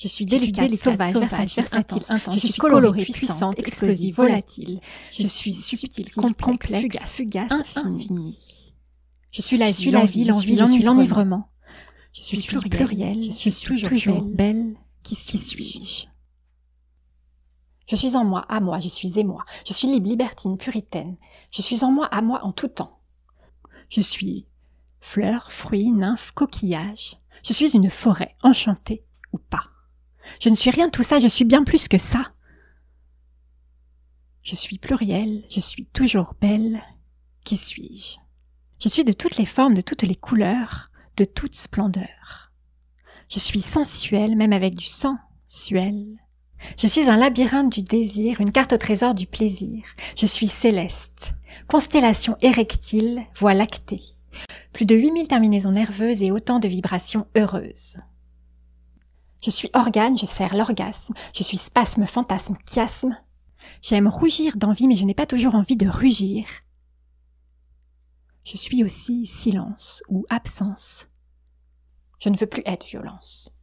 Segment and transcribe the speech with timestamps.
[0.00, 2.34] Je suis délicate, sauvage, versatile, intense.
[2.34, 4.80] Je suis colorée, puissante, explosive, volatile.
[5.12, 8.74] Je suis subtile, complexe, fugace, infinie.
[9.30, 11.50] Je suis la vie, l'envie, je suis l'enivrement.
[12.14, 14.74] Je suis pluriel, je suis toujours belle.
[15.02, 16.06] Qui suis-je
[17.86, 19.44] Je suis en moi, à moi, je suis et moi.
[19.66, 21.18] Je suis libre, libertine, puritaine.
[21.50, 23.00] Je suis en moi, à moi, en tout temps.
[23.90, 24.46] Je suis
[25.00, 27.18] fleur, fruit, nymphe, coquillage.
[27.44, 29.69] Je suis une forêt, enchantée ou pas.
[30.40, 32.32] Je ne suis rien de tout ça, je suis bien plus que ça.
[34.44, 36.80] Je suis pluriel, je suis toujours belle.
[37.44, 38.18] Qui suis-je?
[38.82, 42.50] Je suis de toutes les formes, de toutes les couleurs, de toute splendeur.
[43.28, 46.18] Je suis sensuelle, même avec du sensuel.
[46.78, 49.84] Je suis un labyrinthe du désir, une carte au trésor du plaisir.
[50.16, 51.34] Je suis céleste,
[51.68, 54.02] constellation érectile, voie lactée.
[54.72, 57.96] Plus de 8000 terminaisons nerveuses et autant de vibrations heureuses.
[59.42, 61.14] Je suis organe, je sers l'orgasme.
[61.34, 63.16] Je suis spasme, fantasme, chiasme.
[63.82, 66.46] J'aime rougir d'envie, mais je n'ai pas toujours envie de rugir.
[68.44, 71.08] Je suis aussi silence ou absence.
[72.18, 73.54] Je ne veux plus être violence.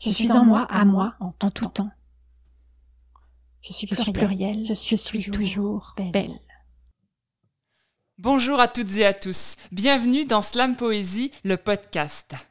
[0.00, 1.90] Je, suis en moi, à moi, en tout, temps.
[3.62, 6.38] Je suis pluriel, je suis, toujours, belle.
[8.18, 9.56] Bonjour à toutes et à tous.
[9.72, 12.49] Bienvenue dans Slam Poésie, le podcast.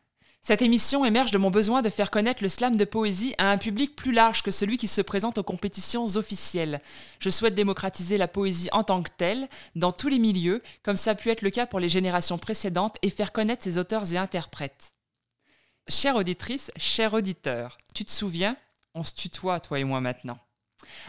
[0.50, 3.60] Cette émission émerge de mon besoin de faire connaître le slam de poésie à un
[3.60, 6.82] public plus large que celui qui se présente aux compétitions officielles.
[7.20, 11.12] Je souhaite démocratiser la poésie en tant que telle, dans tous les milieux, comme ça
[11.12, 14.18] a pu être le cas pour les générations précédentes, et faire connaître ses auteurs et
[14.18, 14.96] interprètes.
[15.88, 18.58] Chère auditrice, cher auditeur, tu te souviens?
[18.96, 20.40] On se tutoie, toi et moi maintenant.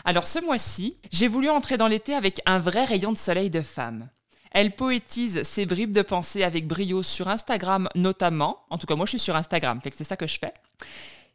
[0.05, 3.63] Alors ce mois-ci, j'ai voulu entrer dans l'été avec un vrai rayon de soleil de
[3.63, 4.11] femme.
[4.51, 8.65] Elle poétise ses bribes de pensée avec brio sur Instagram notamment.
[8.71, 10.53] En tout cas, moi je suis sur Instagram, fait que c'est ça que je fais.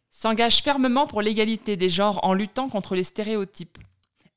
[0.10, 3.78] S'engage fermement pour l'égalité des genres en luttant contre les stéréotypes.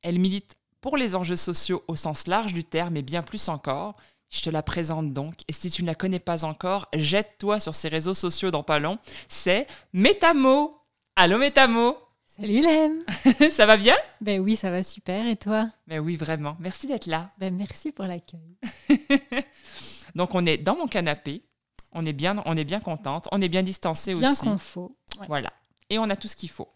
[0.02, 3.94] Elle milite pour les enjeux sociaux au sens large du terme et bien plus encore.
[4.30, 7.74] Je te la présente donc, et si tu ne la connais pas encore, jette-toi sur
[7.74, 8.98] ses réseaux sociaux dans pas long.
[9.28, 10.76] C'est Métamo.
[11.16, 11.96] Allô Métamo
[12.40, 13.02] Salut Lem
[13.50, 13.96] Ça va bien?
[14.20, 15.26] Ben oui, ça va super.
[15.26, 15.66] Et toi?
[15.88, 16.56] Ben oui, vraiment.
[16.60, 17.32] Merci d'être là.
[17.38, 18.56] Ben merci pour l'accueil.
[20.14, 21.42] Donc on est dans mon canapé.
[21.90, 23.26] On est bien, on est bien contente.
[23.32, 24.22] On est bien distancé aussi.
[24.22, 24.96] Bien qu'on faut.
[25.26, 25.52] Voilà.
[25.90, 26.68] Et on a tout ce qu'il faut.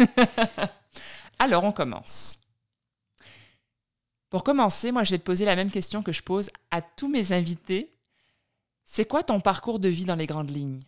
[1.38, 2.40] Alors on commence.
[4.28, 7.08] Pour commencer, moi je vais te poser la même question que je pose à tous
[7.08, 7.92] mes invités.
[8.84, 10.80] C'est quoi ton parcours de vie dans les grandes lignes?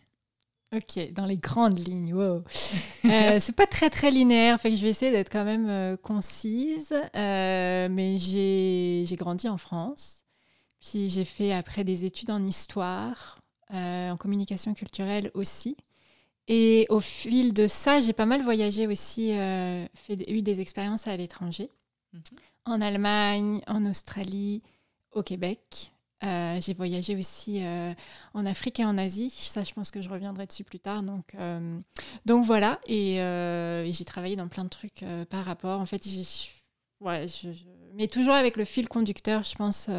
[0.71, 2.43] Ok, dans les grandes lignes, wow.
[2.43, 2.43] euh,
[3.39, 6.93] c'est pas très très linéaire, fait que je vais essayer d'être quand même euh, concise.
[7.15, 10.25] Euh, mais j'ai grandi en France,
[10.79, 13.39] puis j'ai fait après des études en histoire,
[13.73, 15.75] euh, en communication culturelle aussi.
[16.47, 21.17] Et au fil de ça, j'ai pas mal voyagé aussi, fait, eu des expériences à
[21.17, 21.71] l'étranger,
[22.13, 22.21] mhm.
[22.65, 24.61] en Allemagne, en Australie,
[25.13, 25.91] au Québec.
[26.23, 27.93] Euh, j'ai voyagé aussi euh,
[28.33, 29.29] en Afrique et en Asie.
[29.29, 31.03] Ça, je pense que je reviendrai dessus plus tard.
[31.03, 31.79] Donc, euh,
[32.25, 32.79] donc voilà.
[32.87, 33.15] Et,
[33.91, 35.79] j'ai travaillé dans plein de trucs par rapport.
[35.79, 36.03] En fait,
[36.99, 37.25] ouais,
[37.93, 39.89] mais toujours avec le fil conducteur, je pense.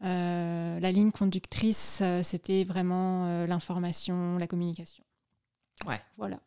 [0.00, 5.04] la ligne conductrice, c'était vraiment l'information, la communication.
[5.86, 6.00] Ouais.
[6.16, 6.40] Voilà.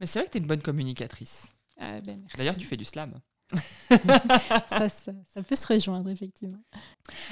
[0.00, 1.48] Mais c'est vrai que tu es une bonne communicatrice.
[1.76, 3.20] Ah, ben, D'ailleurs, tu fais du slam.
[4.68, 6.58] ça, peut se rejoindre, effectivement.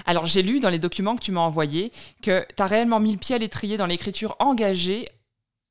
[0.07, 3.13] Alors, j'ai lu dans les documents que tu m'as envoyés que tu as réellement mis
[3.13, 5.09] le pied à l'étrier dans l'écriture engagée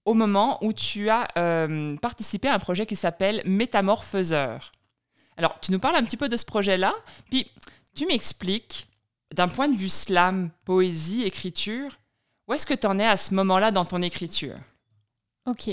[0.06, 4.72] au moment où tu as euh, participé à un projet qui s'appelle Métamorphoseur.
[5.38, 6.94] Alors, tu nous parles un petit peu de ce projet-là,
[7.30, 7.52] puis
[7.96, 8.88] tu m'expliques,
[9.34, 11.98] d'un point de vue slam, poésie, écriture,
[12.48, 14.56] où est-ce que tu en es à ce moment-là dans ton écriture?
[15.48, 15.70] Ok.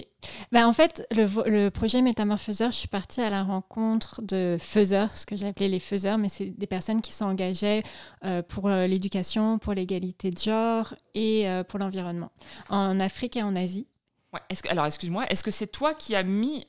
[0.50, 5.25] Ben, en fait, le, projet Métamorphoseur, je suis partie à la rencontre de faiseurs, ce
[5.25, 7.83] que j'ai appelé les faiseurs, mais c'est des personnes qui s'engageaient
[8.25, 12.31] euh, pour euh, l'éducation, pour l'égalité de genre et euh, pour l'environnement,
[12.69, 13.87] en Afrique et en Asie.
[14.34, 14.41] Ouais.
[14.62, 16.66] Que, alors, excuse-moi, est-ce que c'est toi qui as mis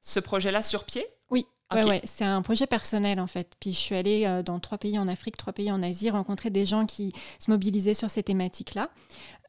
[0.00, 1.04] ce projet-là sur pied?
[1.30, 1.46] Oui.
[1.72, 3.54] Ouais, c'est un projet personnel en fait.
[3.58, 6.66] Puis je suis allée dans trois pays en Afrique, trois pays en Asie, rencontrer des
[6.66, 8.90] gens qui se mobilisaient sur ces thématiques-là.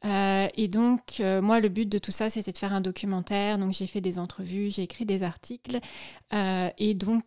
[0.04, 3.58] Euh, et donc, euh, moi, le but de tout ça, c'était de faire un documentaire.
[3.58, 5.80] Donc, j'ai fait des entrevues, j'ai écrit des articles.
[6.32, 7.24] Euh, et donc,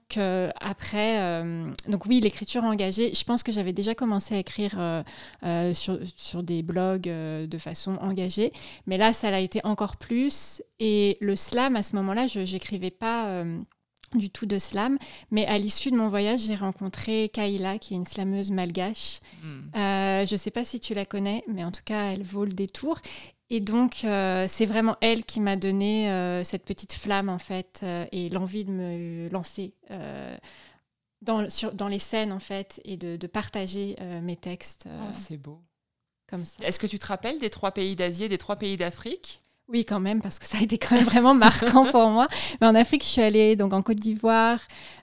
[0.60, 1.44] après,
[1.88, 5.04] donc oui, l'écriture engagée, je pense que j'avais déjà commencé à écrire
[5.74, 8.52] sur, sur, des blogs de façon engagée.
[8.86, 10.62] Mais là, ça l'a été encore plus.
[10.80, 13.44] Et le slam, à ce moment-là, je n'écrivais pas
[14.16, 14.98] du tout de slam.
[15.32, 19.20] Mais à l'issue de mon voyage, j'ai rencontré Kaila, qui est une slameuse malgache.
[19.44, 19.62] Hmm.
[19.76, 22.46] Euh, je ne sais pas si tu la connais, mais en tout cas, elle vaut
[22.46, 23.00] le détour.
[23.50, 27.86] Et donc, euh, c'est vraiment elle qui m'a donné euh, cette petite flamme, en fait,
[28.12, 29.74] et l'envie de me lancer
[31.22, 34.88] dans, sur, dans les scènes, en fait, et de, de partager mes textes.
[34.90, 35.62] Ah, c'est beau.
[36.30, 36.66] Comme ça.
[36.66, 39.42] Est-ce que tu te rappelles des trois pays d'Asie et des trois pays d'Afrique?
[39.70, 42.28] Oui, quand même, parce que ça a été quand même vraiment marquant pour moi.
[42.62, 44.60] Mais en Afrique, je suis allée donc en Côte d'Ivoire,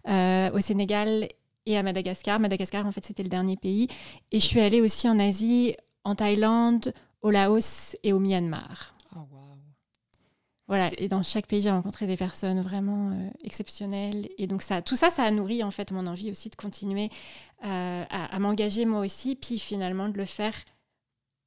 [0.07, 1.29] au Sénégal
[1.67, 2.41] et à Madagascar.
[2.41, 3.89] Madagascar, en fait, c'était le dernier pays.
[4.33, 8.95] Et je suis allée aussi en Asie, en Thaïlande, au Laos et au Myanmar.
[9.17, 9.21] Oh,
[10.69, 14.29] Voilà, et dans chaque pays, j'ai rencontré des personnes vraiment euh, exceptionnelles.
[14.39, 17.09] Et donc, ça, tout ça, ça a nourri en fait mon envie aussi de continuer
[17.65, 20.55] euh, à, m'engager moi aussi, puis finalement de le faire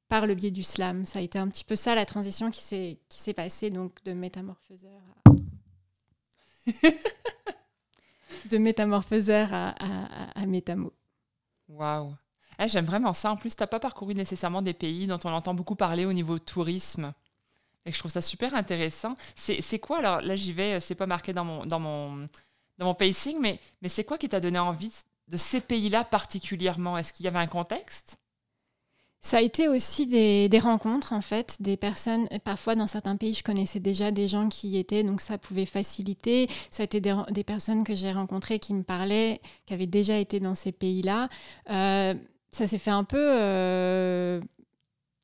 [0.08, 1.06] par le biais du slam.
[1.06, 4.02] Ça a été un petit peu ça la transition qui s'est, qui s'est passée donc
[4.04, 5.30] de métamorphoseur à...
[8.50, 10.92] de métamorphoseur à, à, à métamo.
[11.68, 12.14] Waouh
[12.60, 13.30] eh, j'aime vraiment ça.
[13.30, 16.12] En plus, tu n'as pas parcouru nécessairement des pays dont on entend beaucoup parler au
[16.12, 17.12] niveau tourisme.
[17.86, 19.16] Et je trouve ça super intéressant.
[19.34, 22.26] C'est quoi, alors là j'y vais, c'est pas marqué dans mon, dans mon,
[22.78, 24.92] dans mon pacing, mais, mais c'est quoi qui t'a donné envie
[25.28, 26.98] de ces pays-là particulièrement?
[26.98, 28.18] Est-ce qu'il y avait un contexte?
[29.20, 32.28] Ça a été aussi des, des, rencontres, en fait, des personnes.
[32.44, 35.66] Parfois, dans certains pays, je connaissais déjà des gens qui y étaient, donc ça pouvait
[35.66, 36.48] faciliter.
[36.70, 40.16] Ça a été des, des personnes que j'ai rencontrées qui me parlaient, qui avaient déjà
[40.18, 41.28] été dans ces pays-là.
[41.68, 42.14] Euh,
[42.52, 44.40] ça s'est fait un peu euh,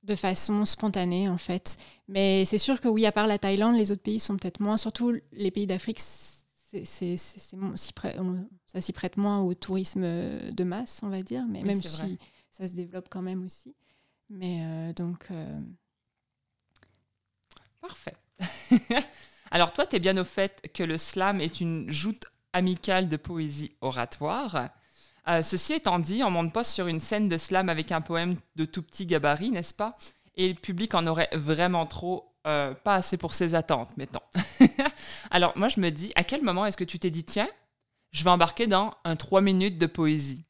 [0.02, 1.78] de façon spontanée en fait.
[2.08, 4.76] Mais c'est sûr que oui, à part la Thaïlande, les autres pays sont peut-être moins,
[4.76, 6.84] surtout les pays d'Afrique, c'est,
[7.16, 7.16] ça
[8.80, 12.18] s'y prête moins au tourisme de masse, on va dire, mais même si
[12.50, 13.74] ça se développe quand même aussi.
[14.34, 15.26] Mais euh, donc...
[15.30, 15.60] Euh,
[17.80, 18.14] Parfait.
[19.50, 23.16] Alors toi, tu es bien au fait que le slam est une joute amicale de
[23.16, 24.70] poésie oratoire.
[25.28, 28.36] Euh, ceci étant dit, on monte pas sur une scène de slam avec un poème
[28.56, 29.96] de tout petit gabarit, n'est-ce pas?
[30.34, 34.20] Et le public en aurait vraiment trop, pas assez pour ses attentes, mettons.
[35.30, 37.48] Alors moi, je me dis, à quel moment est-ce que tu t'es dit, tiens,
[38.10, 40.44] je vais embarquer dans un 3 minutes de poésie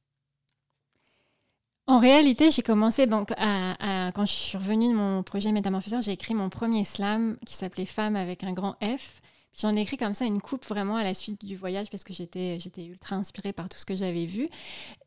[1.86, 6.34] en réalité, j'ai commencé donc quand je suis revenue de mon projet Métamorphoseur, j'ai écrit
[6.34, 9.20] mon premier slam qui s'appelait Femme avec un grand F.
[9.58, 12.12] J'en ai écrit comme ça une coupe vraiment à la suite du voyage parce que
[12.12, 14.48] j'étais, ultra inspirée par tout ce que j'avais vu.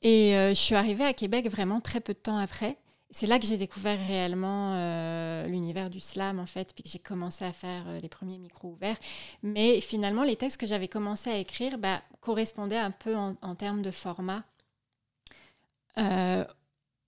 [0.01, 2.77] Et euh, je suis arrivée à Québec vraiment très peu de temps après.
[3.09, 6.99] C'est là que j'ai découvert réellement euh, l'univers du slam, en fait, puis que j'ai
[6.99, 8.97] commencé à faire euh, les premiers micros ouverts.
[9.43, 13.81] Mais finalement, les textes que j'avais commencé à écrire bah, correspondaient un peu en, termes
[13.81, 14.43] de format.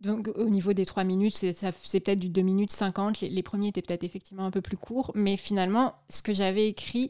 [0.02, 3.20] Donc, au niveau des trois minutes, c'est, c'est peut-être du 2 minutes 50.
[3.20, 5.12] Les, les premiers étaient peut-être effectivement un peu plus courts.
[5.14, 7.10] Mais finalement, ce que j'avais écrit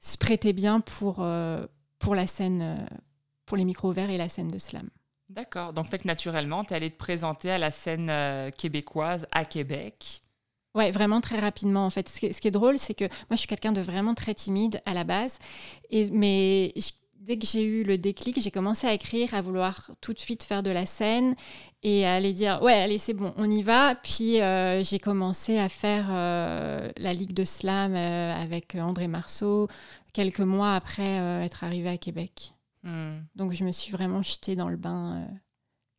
[0.00, 1.66] se prêtait bien pour, euh,
[1.98, 2.96] pour la scène, euh,
[3.44, 4.88] pour les micros verts et la scène de slam.
[5.28, 5.72] D'accord.
[5.72, 9.44] Donc, fait que naturellement, tu es allé te présenter à la scène euh, québécoise à
[9.44, 10.22] Québec.
[10.74, 12.06] Ouais, vraiment très rapidement en fait.
[12.06, 14.34] Ce qui, ce qui est drôle, c'est que moi je suis quelqu'un de vraiment très
[14.34, 15.38] timide à la base,
[15.88, 16.74] et, mais
[17.26, 20.44] dès que j'ai eu le déclic, j'ai commencé à écrire, à vouloir tout de suite
[20.44, 21.34] faire de la scène
[21.82, 23.96] et à aller dire ouais, allez, c'est bon, on y va.
[23.96, 29.68] Puis euh, j'ai commencé à faire euh, la Ligue de Slam euh, avec André Marceau
[30.12, 32.54] quelques mois après être arrivé à Québec.
[32.84, 33.18] Hmm.
[33.34, 35.26] Donc je me suis vraiment jetée dans le bain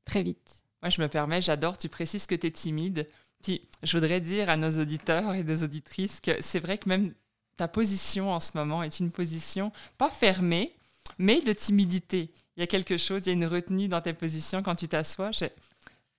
[0.06, 0.64] très vite.
[0.82, 3.08] Moi, je me permets, j'adore, tu précises que tu es timide.
[3.44, 7.14] Puis je voudrais dire à nos auditeurs et nos auditrices que c'est vrai que même
[7.58, 10.72] ta position en ce moment est une position pas fermée,
[11.20, 12.34] mais de timidité.
[12.56, 14.88] Il y a quelque chose, il y a une retenue dans tes positions quand tu
[14.88, 15.32] t'assois.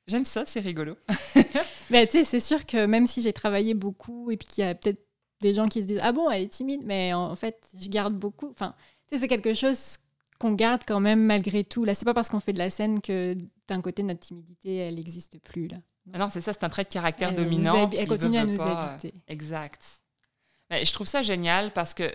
[0.07, 0.97] J'aime ça, c'est rigolo.
[1.91, 4.67] mais tu sais, c'est sûr que même si j'ai travaillé beaucoup et puis qu'il y
[4.67, 5.05] a peut-être
[5.41, 8.15] des gens qui se disent ah bon elle est timide, mais en fait je garde
[8.15, 8.51] beaucoup.
[8.51, 8.75] Enfin,
[9.09, 9.99] tu sais, c'est quelque chose
[10.39, 11.85] qu'on garde quand même malgré tout.
[11.85, 13.37] Là, c'est pas parce qu'on fait de la scène que
[13.67, 15.77] d'un côté notre timidité elle n'existe plus là.
[16.15, 17.91] Ah non, c'est ça, c'est un trait de caractère dominant.
[17.93, 19.13] Elle continue à nous habiter.
[19.27, 19.83] Exact.
[20.71, 22.15] Mais je trouve ça génial parce que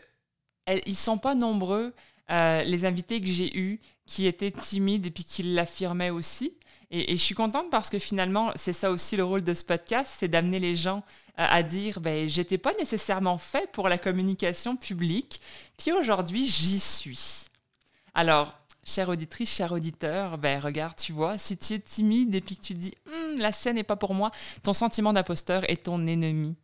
[0.86, 1.94] ils sont pas nombreux
[2.32, 6.58] euh, les invités que j'ai eus qui étaient timides et puis qui l'affirmaient aussi.
[6.90, 10.14] Et, je suis contente parce que finalement, c'est ça aussi le rôle de ce podcast,
[10.20, 11.04] c'est d'amener les gens
[11.40, 15.42] euh, à dire ben, j'étais pas nécessairement fait pour la communication publique,
[15.78, 17.46] puis aujourd'hui, j'y suis.
[18.14, 18.54] Alors,
[18.86, 22.62] chère auditrice, cher auditeur, ben regarde, tu vois, si tu es timide et puis que
[22.62, 26.56] tu dis hum, la scène n'est pas pour moi, ton sentiment d'imposteur est ton ennemi.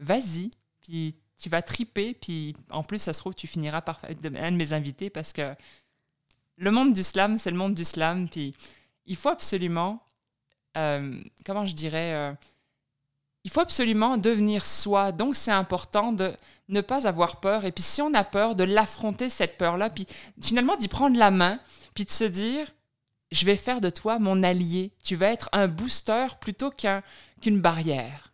[0.00, 4.24] Vas-y, puis tu vas triper, puis en plus, ça se trouve, tu finiras par être
[4.24, 5.54] un de mes invités parce que
[6.56, 8.54] le monde du slam, c'est le monde du slam, puis
[9.06, 10.00] il faut absolument,
[10.76, 12.32] euh, comment je dirais, euh,
[13.44, 15.12] il faut absolument devenir soi.
[15.12, 16.34] Donc, c'est important de
[16.68, 17.64] ne pas avoir peur.
[17.66, 20.06] Et puis, si on a peur, de l'affronter, cette peur-là, puis
[20.40, 21.60] finalement d'y prendre la main,
[21.92, 22.72] puis de se dire,
[23.30, 24.92] je vais faire de toi mon allié.
[25.02, 28.32] Tu vas être un booster plutôt qu'une barrière.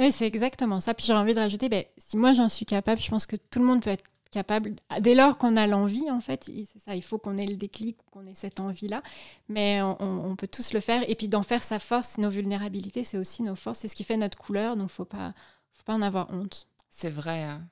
[0.00, 0.94] Oui, c'est exactement ça.
[0.94, 3.58] Puis j'ai envie de rajouter, ben, si moi j'en suis capable, je pense que tout
[3.58, 7.02] le monde peut être capable, dès lors qu'on a l'envie, en fait, c'est ça, il
[7.02, 9.02] faut qu'on ait le déclic, qu'on ait cette envie-là,
[9.48, 11.08] mais on, peut tous le faire.
[11.08, 14.04] Et puis d'en faire sa force, nos vulnérabilités, c'est aussi nos forces, c'est ce qui
[14.04, 15.34] fait notre couleur, donc faut pas,
[15.72, 16.68] faut pas en avoir honte.
[16.88, 17.42] C'est vrai.
[17.42, 17.68] Hein.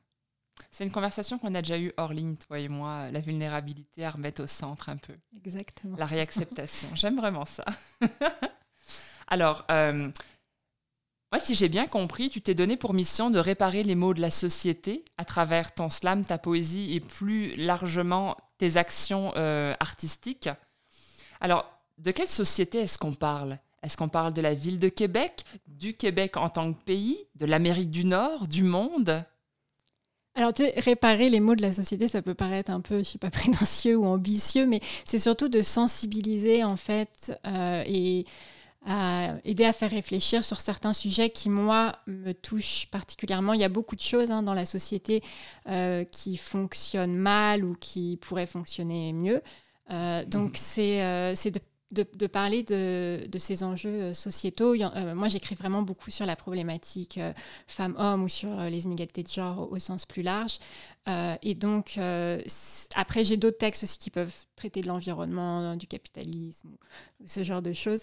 [0.70, 4.10] C'est une conversation qu'on a déjà eue hors ligne, toi et moi, la vulnérabilité à
[4.10, 5.14] remettre au centre un peu.
[5.36, 5.96] Exactement.
[5.96, 6.88] La réacceptation.
[6.94, 7.64] J'aime vraiment ça.
[9.28, 10.10] Alors, euh,
[11.30, 14.20] moi, si j'ai bien compris, tu t'es donné pour mission de réparer les maux de
[14.20, 20.48] la société à travers ton slam, ta poésie et plus largement tes actions euh, artistiques.
[21.40, 23.58] Alors, de quelle société est-ce qu'on parle?
[23.82, 27.44] Est-ce qu'on parle de la ville de Québec, du Québec en tant que pays, de
[27.44, 29.24] l'Amérique du Nord, du monde?
[30.34, 33.30] Alors, réparer les maux de la société, ça peut paraître un peu, je sais pas,
[33.30, 38.24] prétentieux ou ambitieux, mais c'est surtout de sensibiliser, en fait, euh, et
[38.86, 43.52] à aider à faire réfléchir sur certains sujets qui, moi, me touchent particulièrement.
[43.52, 45.22] Il y a beaucoup de choses hein, dans la société
[45.68, 49.42] euh, qui fonctionnent mal ou qui pourraient fonctionner mieux.
[49.90, 51.34] Euh, donc, mmh.
[51.34, 51.60] c'est de
[51.92, 54.74] de, parler de, ces enjeux euh, sociétaux.
[54.74, 57.32] Euh, moi, j'écris vraiment beaucoup sur la problématique euh,
[57.66, 60.58] femmes-hommes ou sur les inégalités de genre au, sens plus large.
[61.06, 61.98] et donc,
[62.94, 66.70] après, j'ai d'autres textes aussi qui peuvent traiter de l'environnement, du capitalisme,
[67.24, 68.02] ce genre de choses.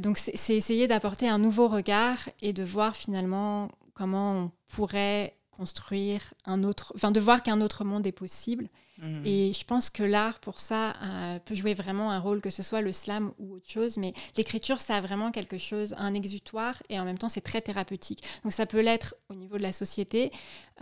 [0.00, 6.32] donc, c'est essayer d'apporter un nouveau regard et de voir finalement comment on pourrait construire
[6.44, 8.68] un autre, enfin de voir qu'un autre monde est possible.
[9.00, 9.26] Mhm.
[9.26, 12.62] Et je pense que l'art, pour ça, euh, peut jouer vraiment un rôle, que ce
[12.62, 13.96] soit le slam ou autre chose.
[13.96, 17.60] Mais l'écriture, ça a vraiment quelque chose, un exutoire, et en même temps, c'est très
[17.60, 18.22] thérapeutique.
[18.42, 20.30] Donc ça peut l'être au niveau de la société,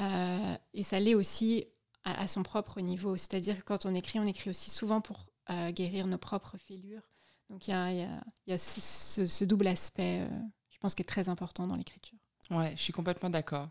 [0.01, 1.65] euh, et ça l'est aussi
[2.05, 3.17] à, son propre niveau.
[3.17, 7.09] C'est-à-dire que quand on écrit, on écrit aussi souvent pour euh, guérir nos propres fêlures.
[7.51, 10.27] Donc il y a, y a, ce, ce, double aspect,
[10.71, 12.19] je pense, qui est très important dans l'écriture.
[12.51, 13.69] Ouais, je suis complètement d'accord.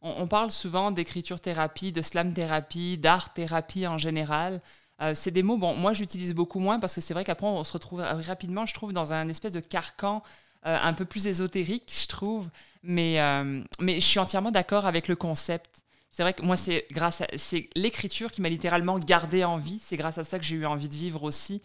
[0.00, 4.60] On, parle souvent d'écriture-thérapie, de slam-thérapie, d'art-thérapie en général.
[5.00, 7.64] Euh, c'est des mots, bon, moi j'utilise beaucoup moins parce que c'est vrai qu'après on
[7.64, 10.22] se retrouve rapidement, je trouve, dans un espèce de carcan
[10.66, 12.48] euh, un peu plus ésotérique, je trouve.
[12.84, 15.82] Mais, euh, mais je suis entièrement d'accord avec le concept.
[16.10, 19.80] C'est vrai que moi, c'est grâce c'est l'écriture qui m'a littéralement gardé en vie.
[19.82, 21.60] C'est grâce à ça que j'ai eu envie de vivre aussi,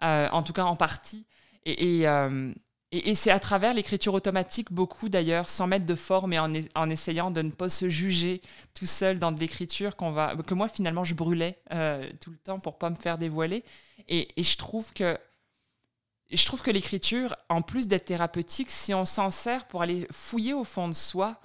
[0.00, 1.24] en tout cas en partie.
[1.66, 2.06] Et,
[3.14, 7.42] c'est à travers l'écriture automatique, beaucoup d'ailleurs, sans mettre de forme et en, essayant de
[7.42, 8.40] ne pas se juger
[8.72, 12.78] tout seul dans de l'écriture, que moi finalement je brûlais euh, tout le temps pour
[12.78, 13.62] pas me faire dévoiler.
[14.08, 15.18] Et, je trouve que
[16.30, 20.52] je trouve que l'écriture, en plus d'être thérapeutique, si on s'en sert pour aller fouiller
[20.52, 21.40] au fond de soi,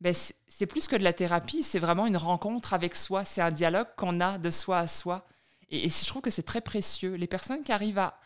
[0.00, 0.14] ben
[0.48, 3.88] c'est plus que de la thérapie, c'est vraiment une rencontre avec soi, c'est un dialogue
[3.96, 5.26] qu'on a de soi à soi.
[5.70, 7.14] Et, et je trouve que c'est très précieux.
[7.14, 8.18] Les personnes qui arrivent à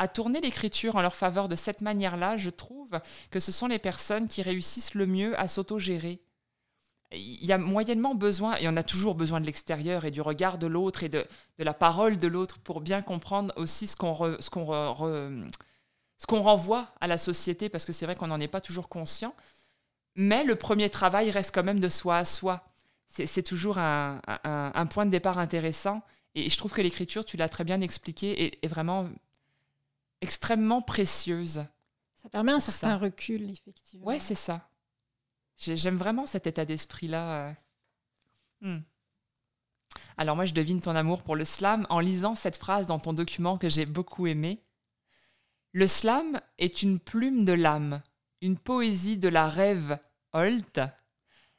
[0.00, 2.98] à tourner l'écriture en leur faveur de cette manière-là, je trouve
[3.30, 6.22] que ce sont les personnes qui réussissent le mieux à s'autogérer.
[7.12, 10.56] Il y a moyennement besoin, et on a toujours besoin de l'extérieur et du regard
[10.56, 11.26] de l'autre et de,
[11.58, 14.14] la parole de l'autre pour bien comprendre aussi ce qu'on
[16.30, 19.34] renvoie à la société, parce que c'est vrai qu'on n'en est pas toujours conscient.
[20.16, 22.64] Mais le premier travail reste quand même de soi à soi.
[23.06, 24.18] C'est toujours un,
[24.88, 26.00] point de départ intéressant.
[26.34, 29.06] Et je trouve que l'écriture, tu l'as très bien expliqué, est vraiment
[30.20, 31.64] extrêmement précieuse.
[32.14, 34.06] Ça permet un certain recul, effectivement.
[34.06, 34.68] Ouais, c'est ça.
[35.56, 37.48] J'aime vraiment cet état d'esprit-là.
[37.48, 37.52] Euh.
[38.60, 38.82] Hmm.
[40.16, 43.12] Alors moi, je devine ton amour pour le slam en lisant cette phrase dans ton
[43.12, 44.62] document que j'ai beaucoup aimé.
[45.72, 48.02] Le slam est une plume de l'âme,
[48.40, 49.98] une poésie de la rêve
[50.32, 50.80] Holt,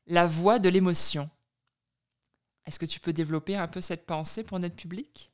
[0.08, 1.30] la voix de l'émotion.
[2.65, 5.30] Est-ce que tu peux développer un peu cette pensée pour notre public?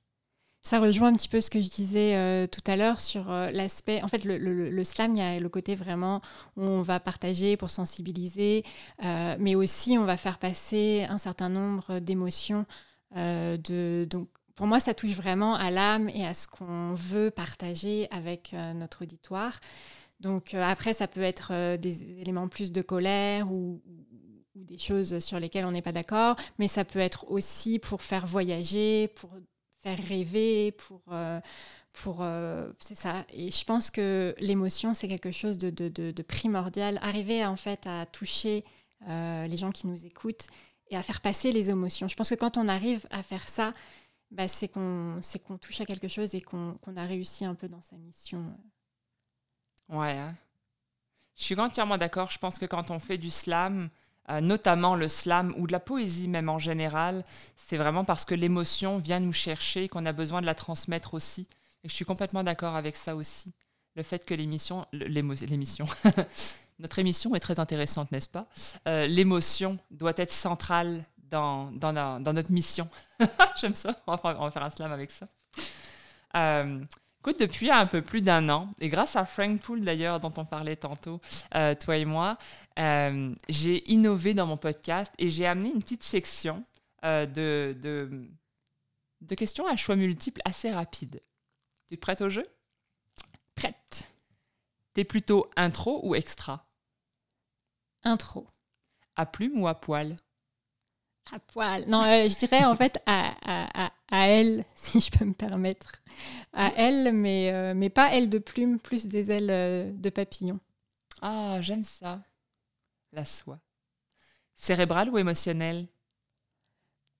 [0.67, 3.49] Ça rejoint un petit peu ce que je disais euh, tout à l'heure sur euh,
[3.51, 4.03] l'aspect.
[4.03, 6.19] En fait, le, slam, il y a le côté vraiment
[6.57, 8.65] où on va partager pour sensibiliser,
[9.05, 12.65] euh, mais aussi on va faire passer un certain nombre d'émotions.
[13.15, 18.53] donc, pour moi, ça touche vraiment à l'âme et à ce qu'on veut partager avec
[18.75, 19.59] notre auditoire.
[20.19, 23.81] Donc, après, ça peut être des éléments plus de colère ou,
[24.55, 28.01] ou des choses sur lesquelles on n'est pas d'accord, mais ça peut être aussi pour
[28.01, 29.29] faire voyager, pour
[29.95, 31.01] rêver, pour...
[31.11, 31.39] Euh,
[32.03, 33.25] pour euh, c'est ça.
[33.29, 36.99] Et je pense que l'émotion, c'est quelque chose de, de, primordial.
[37.01, 38.63] Arriver en fait à toucher
[39.07, 40.47] euh, les gens qui nous écoutent
[40.89, 42.07] et à faire passer les émotions.
[42.07, 43.73] Je pense que quand on arrive à faire ça,
[44.31, 47.81] bah, c'est qu'on qu'on touche à quelque chose et qu'on a réussi un peu dans
[47.81, 48.45] sa mission.
[49.89, 50.17] Ouais.
[50.17, 50.35] Hein.
[51.35, 52.29] Je suis entièrement d'accord.
[52.29, 53.89] Je pense que quand on fait du slam,
[54.41, 57.23] notamment le slam ou de la poésie même en général,
[57.55, 61.47] c'est vraiment parce que l'émotion vient nous chercher qu'on a besoin de la transmettre aussi.
[61.83, 63.53] Et je suis complètement d'accord avec ça aussi.
[63.95, 65.85] Le fait que l'émission, l'émission,
[66.79, 68.47] notre émission est très intéressante, n'est-ce pas?
[68.87, 72.87] Euh, L'émotion doit être centrale dans, dans, notre mission.
[73.57, 75.27] J'aime ça, on va, faire, on va, faire, un slam avec ça.
[76.35, 76.79] Euh,
[77.19, 80.45] écoute, depuis un peu plus d'un an, et grâce à Frank Poole d'ailleurs, dont on
[80.45, 81.19] parlait tantôt,
[81.55, 82.37] euh, toi et moi,
[82.77, 86.63] j'ai innové dans mon podcast et j'ai amené une petite section
[87.03, 88.29] de, de,
[89.21, 91.21] de questions à choix multiples assez rapides.
[91.87, 92.45] Tu es prête au jeu?
[93.55, 94.11] Prête.
[94.93, 96.65] T'es plutôt intro ou extra?
[98.03, 98.47] Intro.
[99.15, 100.15] À plume ou à poil?
[101.31, 101.85] À poil.
[101.87, 106.01] Non, euh, je dirais en fait à, à, à, elle, si je peux me permettre.
[106.53, 110.59] À elle, mais, euh, mais pas elle de plume, plus des ailes euh, de papillon.
[111.21, 112.21] Ah, j'aime ça.
[113.17, 113.59] La soie.
[114.53, 115.87] Cérébral ou émotionnel?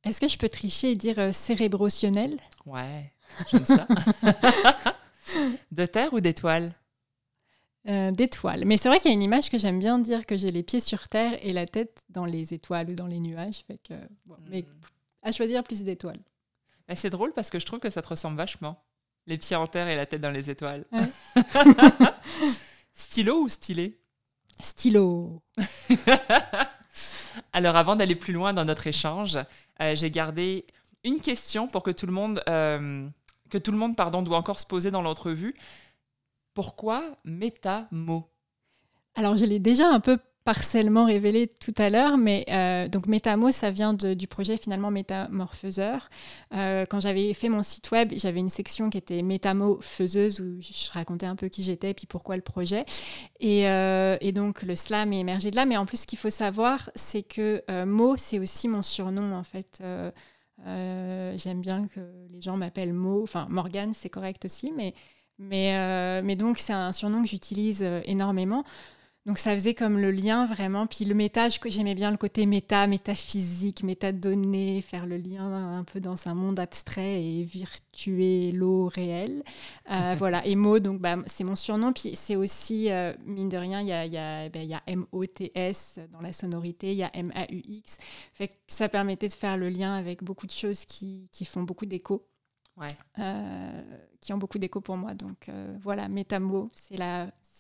[0.04, 2.38] Est-ce que je peux tricher et dire cérébrationnel?
[2.68, 3.12] Ouais,
[3.52, 3.88] j'aime ça.
[5.72, 6.76] de terre ou d'étoile
[7.88, 8.66] euh, d'étoiles.
[8.66, 10.62] Mais c'est vrai qu'il y a une image que j'aime bien dire que j'ai les
[10.62, 13.64] pieds sur terre et la tête dans les étoiles ou dans les nuages.
[13.66, 13.96] Fait que,
[14.50, 14.82] Mais hmm.
[15.24, 16.22] à choisir plus d'étoiles.
[16.94, 18.86] c'est drôle parce que je trouve que ça te ressemble vachement.
[19.26, 20.86] Les pieds en terre et la tête dans les étoiles.
[22.94, 24.00] Stylo ou stylé?
[24.60, 25.42] Stylo.
[27.54, 29.38] Alors avant d'aller plus loin dans notre échange,
[29.82, 30.66] euh, j'ai gardé
[31.04, 33.08] une question pour que tout le monde, euh,
[33.50, 35.56] que tout le monde pardon, doit encore se poser dans l'entrevue.
[36.54, 38.30] Pourquoi métamo
[39.16, 43.52] Alors, je l'ai déjà un peu partiellement révélé tout à l'heure, mais euh, donc Métamo,
[43.52, 46.08] ça vient du projet finalement Métamorphoseur.
[46.54, 50.90] Euh, quand j'avais fait mon site web, j'avais une section qui était Métamorphoseuse où je
[50.94, 52.86] racontais un peu qui j'étais et puis pourquoi le projet.
[53.42, 55.66] Et, euh, et, donc le slam est émergé de là.
[55.66, 59.44] Mais en plus, ce qu'il faut savoir, c'est que Mo, c'est aussi mon surnom en
[59.44, 59.84] fait.
[60.66, 62.00] J'aime bien que
[62.32, 63.22] les gens m'appellent Mo.
[63.22, 64.94] Enfin, Morgane, c'est correct aussi, mais
[65.40, 68.64] mais, donc, c'est un surnom que j'utilise énormément.
[69.28, 70.88] Donc, ça faisait comme le lien vraiment.
[70.88, 76.00] Puis le méta, j'aimais bien le côté méta, métaphysique, métadonnées, faire le lien un peu
[76.00, 79.44] dans un monde abstrait et virtuel, réel.
[79.92, 80.46] Euh, voilà.
[80.46, 81.94] Et Mo, donc, bah, c'est mon surnom.
[81.94, 82.90] Puis c'est aussi,
[83.26, 86.92] mine de rien, il y a, y, a, ben, y a M-O-T-S dans la sonorité,
[86.92, 87.98] il y a M-A-U-X.
[88.34, 91.64] Fait que ça permettait de faire le lien avec beaucoup de choses qui, qui font
[91.64, 92.26] beaucoup d'écho.
[92.78, 92.88] Ouais.
[93.18, 93.82] Euh,
[94.22, 95.14] qui ont beaucoup d'écho pour moi.
[95.14, 96.98] Donc euh, voilà, Métamo, c'est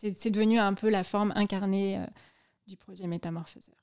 [0.04, 2.06] devenu un peu la forme incarnée euh,
[2.68, 3.76] du projet Métamorphoseur.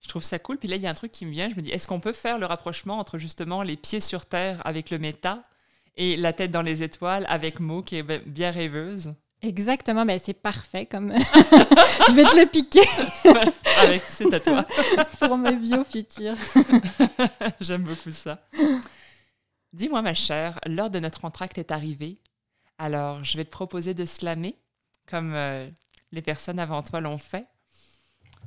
[0.00, 0.58] Je trouve ça cool.
[0.58, 1.50] Puis là, il y a un truc qui me vient.
[1.50, 4.64] Je me dis, est-ce qu'on peut faire le rapprochement entre justement les pieds sur terre
[4.64, 5.42] avec le méta
[5.96, 9.14] et la tête dans les étoiles avec Mo, qui est bien rêveuse?
[9.42, 11.12] Exactement, mais ben, c'est parfait comme.
[11.16, 12.82] je vais te le piquer.
[13.82, 14.64] avec, c'est à toi.
[15.20, 16.36] Pour mes bio futurs.
[17.60, 18.40] J'aime beaucoup ça.
[19.72, 22.18] Dis-moi, ma chère, l'heure de notre entracte est arrivée.
[22.78, 24.56] Alors, je vais te proposer de slammer,
[25.06, 25.68] comme euh,
[26.12, 27.46] les personnes avant toi l'ont fait.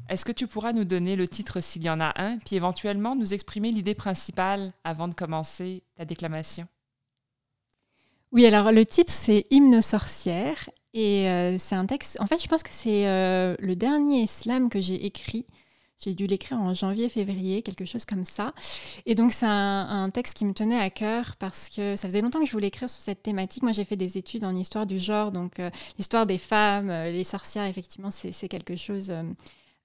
[0.10, 3.16] Est-ce que tu pourras nous donner le titre s'il y en a un, puis éventuellement
[3.16, 6.68] nous exprimer l'idée principale avant de commencer ta déclamation?
[8.32, 12.20] Oui, alors le titre c'est Hymne sorcière et euh, c'est un texte.
[12.20, 15.46] En fait, je pense que c'est euh, le dernier slam que j'ai écrit.
[16.02, 18.54] J'ai dû l'écrire en janvier-février, quelque chose comme ça.
[19.06, 22.40] Et donc, c'est un, texte qui me tenait à cœur parce que ça faisait longtemps
[22.40, 23.64] que je voulais écrire sur cette thématique.
[23.64, 27.12] Moi, j'ai fait des études en histoire du genre, donc euh, l'histoire des femmes, euh,
[27.12, 29.14] les sorcières, effectivement, c'est quelque chose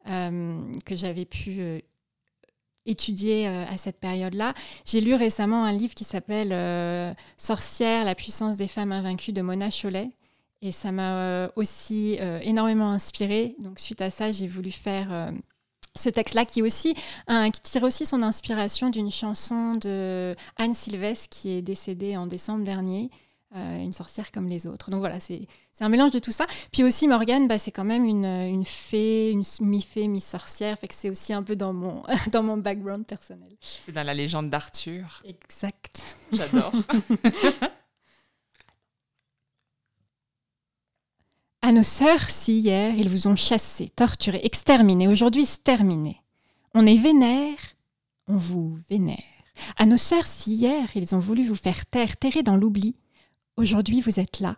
[0.09, 1.83] euh, que j'avais pu
[2.87, 4.55] étudier à cette période-là.
[4.85, 9.71] J'ai lu récemment un livre qui s'appelle Sorcière, la puissance des femmes invaincues de Mona
[9.71, 10.11] Chollet.
[10.63, 13.57] Et ça m'a aussi énormément inspirée.
[13.59, 15.33] Donc, suite à ça, j'ai voulu faire
[15.97, 21.51] ce texte-là qui aussi qui tire aussi son inspiration d'une chanson de Anne Sylvestre qui
[21.51, 23.11] est décédée en décembre dernier,
[23.57, 24.91] euh, une sorcière comme les autres.
[24.91, 25.47] Donc voilà, c'est
[25.79, 26.45] un mélange de tout ça.
[26.73, 30.95] Puis aussi Morgane, bah, c'est quand même une, une fée, une mi-fée, mi-sorcière, fait que
[30.95, 32.03] c'est aussi un peu dans mon
[32.33, 33.53] dans mon background personnel.
[33.61, 35.23] C'est dans la légende d'Arthur.
[35.25, 36.17] Exact.
[36.33, 36.73] J'adore.
[41.67, 46.21] À nos sœurs, si hier ils vous ont chassés, torturés, exterminés, aujourd'hui sterminés.
[46.75, 47.57] On est vénère,
[48.29, 49.17] on vous vénère.
[49.79, 52.97] À nos sœurs, si hier ils ont voulu vous faire taire, terrer dans l'oubli,
[53.57, 54.57] aujourd'hui vous êtes là,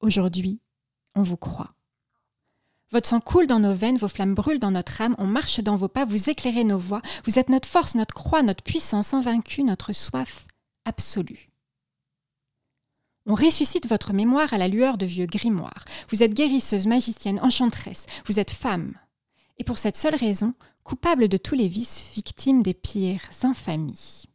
[0.00, 0.58] aujourd'hui
[1.14, 1.74] on vous croit.
[2.90, 5.76] Votre sang coule dans nos veines, vos flammes brûlent dans notre âme, on marche dans
[5.76, 9.62] vos pas, vous éclairez nos voies, vous êtes notre force, notre croix, notre puissance invaincue,
[9.62, 10.46] notre soif
[10.86, 11.50] absolue.
[13.26, 15.84] On ressuscite votre mémoire à la lueur de vieux grimoires.
[16.10, 18.94] Vous êtes guérisseuse, magicienne, enchanteresse, vous êtes femme.
[19.58, 24.26] Et pour cette seule raison, coupable de tous les vices, victime des pires infamies.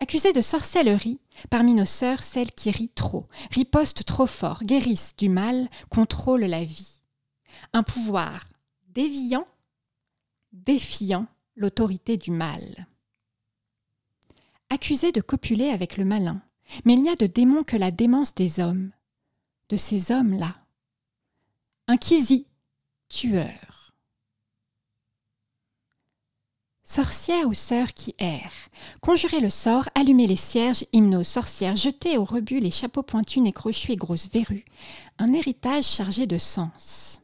[0.00, 1.18] Accusée de sorcellerie,
[1.50, 6.62] parmi nos sœurs, celles qui rient trop, ripostent trop fort, guérissent du mal, contrôlent la
[6.62, 7.00] vie.
[7.72, 8.44] un pouvoir
[8.86, 9.44] déviant,
[10.52, 12.86] défiant l'autorité du mal.
[14.70, 16.40] Accusé de copuler avec le malin,
[16.84, 18.90] mais il n'y a de démon que la démence des hommes,
[19.68, 20.56] de ces hommes-là.
[21.86, 22.46] Inquisi,
[23.08, 23.92] tueur.
[26.90, 28.52] Sorcière ou sœur qui erre,
[29.02, 33.52] conjurez le sort, allumez les cierges, hymnos, sorcières, jetez au rebut les chapeaux pointus, nez
[33.52, 34.64] crochus et grosses verrues,
[35.18, 37.20] un héritage chargé de sens.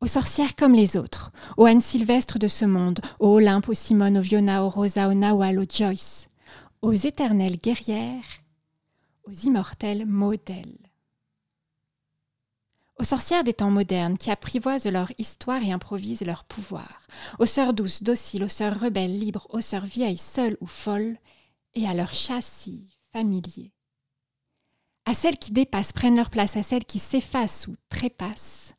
[0.00, 4.18] Aux sorcières comme les autres, aux Anne Sylvestre de ce monde, aux Olympe, aux Simone,
[4.18, 6.28] aux Viona, aux Rosa, aux Nawal, aux Joyce,
[6.82, 8.24] aux éternelles guerrières,
[9.24, 10.78] aux immortels modèles.
[12.98, 17.06] Aux sorcières des temps modernes qui apprivoisent leur histoire et improvisent leur pouvoir,
[17.38, 21.18] aux sœurs douces, dociles, aux sœurs rebelles, libres, aux sœurs vieilles, seules ou folles,
[21.74, 23.72] et à leurs châssis familiers.
[25.04, 28.74] À celles qui dépassent, prennent leur place, à celles qui s'effacent ou trépassent,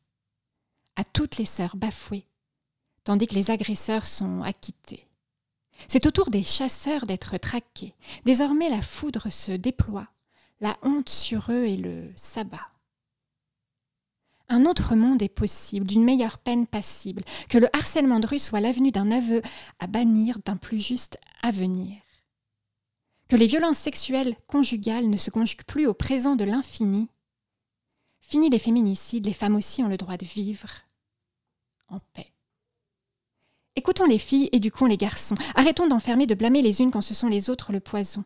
[0.96, 2.26] à toutes les sœurs bafouées,
[3.04, 5.07] tandis que les agresseurs sont acquittés.
[5.86, 7.94] C'est au tour des chasseurs d'être traqués.
[8.24, 10.08] Désormais la foudre se déploie,
[10.60, 12.72] la honte sur eux et le sabbat.
[14.48, 18.60] Un autre monde est possible, d'une meilleure peine passible, que le harcèlement de rue soit
[18.60, 19.42] l'avenue d'un aveu
[19.78, 21.96] à bannir d'un plus juste avenir.
[23.28, 27.10] Que les violences sexuelles conjugales ne se conjuguent plus au présent de l'infini.
[28.20, 30.70] Fini les féminicides, les femmes aussi ont le droit de vivre
[31.88, 32.32] en paix.
[33.78, 35.36] Écoutons les filles, éduquons les garçons.
[35.54, 38.24] Arrêtons d'enfermer, de blâmer les unes quand ce sont les autres le poison.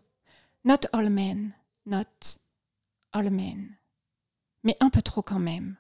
[0.65, 1.53] Not all men,
[1.85, 2.07] not
[3.13, 3.77] all men.
[4.65, 5.77] Mais un peu trop quand même.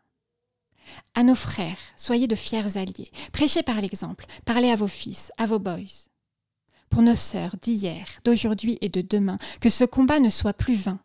[1.15, 3.11] À nos frères, soyez de fiers alliés.
[3.33, 4.27] Prêchez par l'exemple.
[4.45, 6.11] Parlez à vos fils, à vos boys.
[6.91, 11.01] Pour nos sœurs d'hier, d'aujourd'hui et de demain, que ce combat ne soit plus vain.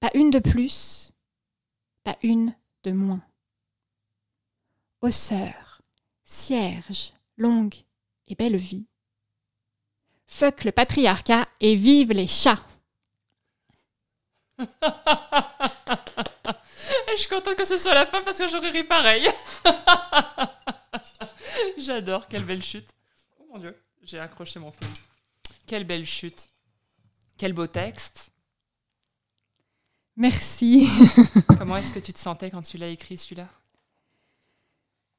[0.00, 1.12] Pas une de plus,
[2.02, 2.52] pas une
[2.82, 3.22] de moins.
[5.02, 5.82] Aux sœurs,
[6.24, 7.84] cierges, longue
[8.28, 8.86] et belle vie.
[10.26, 12.64] Fuck le patriarcat et vive les chats!
[17.18, 19.26] Je suis contente que ce soit la fin parce que j'aurais ri pareil.
[21.78, 22.86] J'adore, quelle belle chute.
[23.40, 24.92] Oh mon dieu, j'ai accroché mon film.
[25.66, 26.48] Quelle belle chute.
[27.36, 28.30] Quel beau texte.
[30.16, 30.88] Merci.
[31.58, 33.48] Comment est-ce que tu te sentais quand tu l'as écrit celui-là?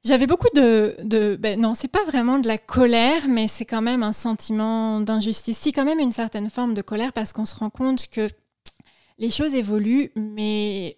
[0.06, 3.82] J'avais beaucoup de, de ben non, c'est pas vraiment de la colère, mais c'est quand
[3.82, 5.58] même un sentiment d'injustice.
[5.58, 8.28] Si quand même une certaine forme de colère parce qu'on se rend compte que
[9.18, 10.98] les choses évoluent, mais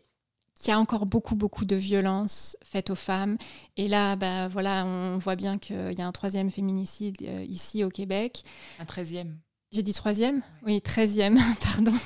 [0.61, 3.37] qu'il y a encore beaucoup, beaucoup de violences faites aux femmes.
[3.77, 7.83] Et là, bah, voilà, on voit bien qu'il y a un troisième féminicide euh, ici
[7.83, 8.43] au Québec.
[8.79, 9.39] Un treizième.
[9.71, 10.43] J'ai dit troisième?
[10.63, 11.39] Oui, treizième,
[11.73, 11.97] pardon.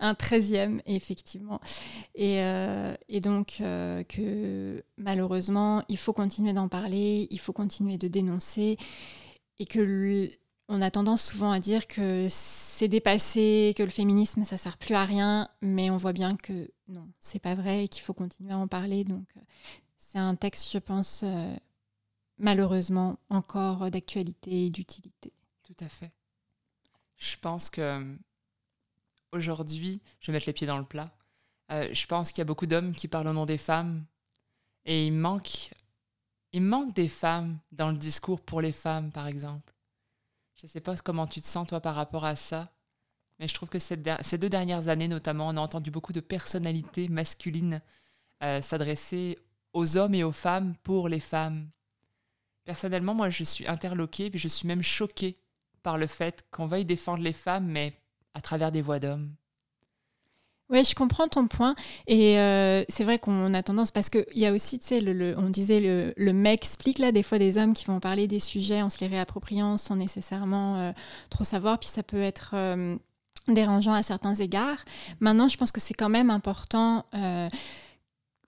[0.00, 1.60] Un treizième, effectivement.
[2.14, 8.08] Et, euh, donc, euh, que malheureusement, il faut continuer d'en parler, il faut continuer de
[8.08, 8.76] dénoncer.
[9.58, 10.30] Et que
[10.68, 14.94] on a tendance souvent à dire que c'est dépassé, que le féminisme ça sert plus
[14.94, 18.52] à rien, mais on voit bien que non, c'est pas vrai et qu'il faut continuer
[18.52, 19.04] à en parler.
[19.04, 19.40] Donc euh,
[19.98, 21.24] c'est un texte, je pense,
[22.38, 25.32] malheureusement encore d'actualité et d'utilité.
[25.64, 26.10] Tout à fait.
[27.16, 28.16] Je pense que
[29.32, 31.08] aujourd'hui, je vais mettre les pieds dans le plat.
[31.72, 34.04] euh, je pense qu'il y a beaucoup d'hommes qui parlent au nom des femmes
[34.84, 35.70] et il manque,
[36.52, 39.74] il manque des femmes dans le discours pour les femmes, par exemple.
[40.56, 42.68] Je ne sais pas comment tu te sens toi par rapport à ça,
[43.38, 47.08] mais je trouve que ces deux dernières années, notamment, on a entendu beaucoup de personnalités
[47.08, 47.80] masculines
[48.42, 49.38] euh, s'adresser
[49.72, 51.70] aux hommes et aux femmes pour les femmes.
[52.64, 55.36] Personnellement, moi, je suis interloquée, puis je suis même choquée
[55.82, 57.99] par le fait qu'on veuille défendre les femmes, mais
[58.34, 59.34] à travers des voix d'hommes.
[60.70, 61.74] Oui, je comprends ton point.
[62.06, 65.48] Et euh, c'est vrai qu'on a tendance, parce qu'il y a aussi, tu sais, on
[65.48, 68.80] disait le, le mec explique, là, des fois des hommes qui vont parler des sujets
[68.80, 70.92] en se les réappropriant sans nécessairement euh,
[71.28, 72.96] trop savoir, puis ça peut être euh,
[73.48, 74.84] dérangeant à certains égards.
[75.18, 77.04] Maintenant, je pense que c'est quand même important.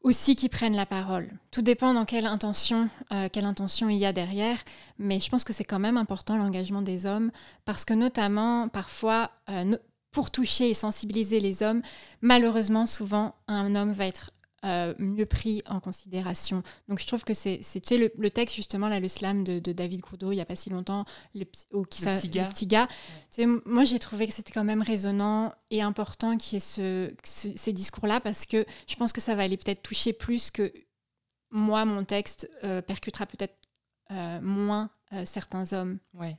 [0.02, 1.28] Aussi qu'ils prennent la parole.
[1.50, 4.58] Tout dépend dans quelle intention, euh, quelle intention il y a derrière,
[4.98, 7.30] mais je pense que c'est quand même important l'engagement des hommes
[7.64, 9.76] parce que notamment parfois euh,
[10.10, 11.82] pour toucher et sensibiliser les hommes,
[12.20, 14.30] malheureusement, souvent, un homme va être
[14.64, 16.62] euh, mieux pris en considération.
[16.88, 20.00] Donc, je trouve que c'est le, le texte, justement, là, le slam de, de David
[20.00, 22.44] Gourdeau, il n'y a pas si longtemps, le, petit- ou qui Le ça- petit gars.
[22.44, 22.88] le petit gars.
[23.66, 27.72] Moi, j'ai trouvé que c'était quand même résonnant et important qu'il y ait ce, ces
[27.72, 30.72] discours-là parce que je pense que ça va aller peut-être toucher plus que
[31.50, 33.56] moi, mon texte euh, percutera peut-être
[34.10, 34.90] euh, moins
[35.26, 35.98] certains hommes.
[36.14, 36.36] Ouais.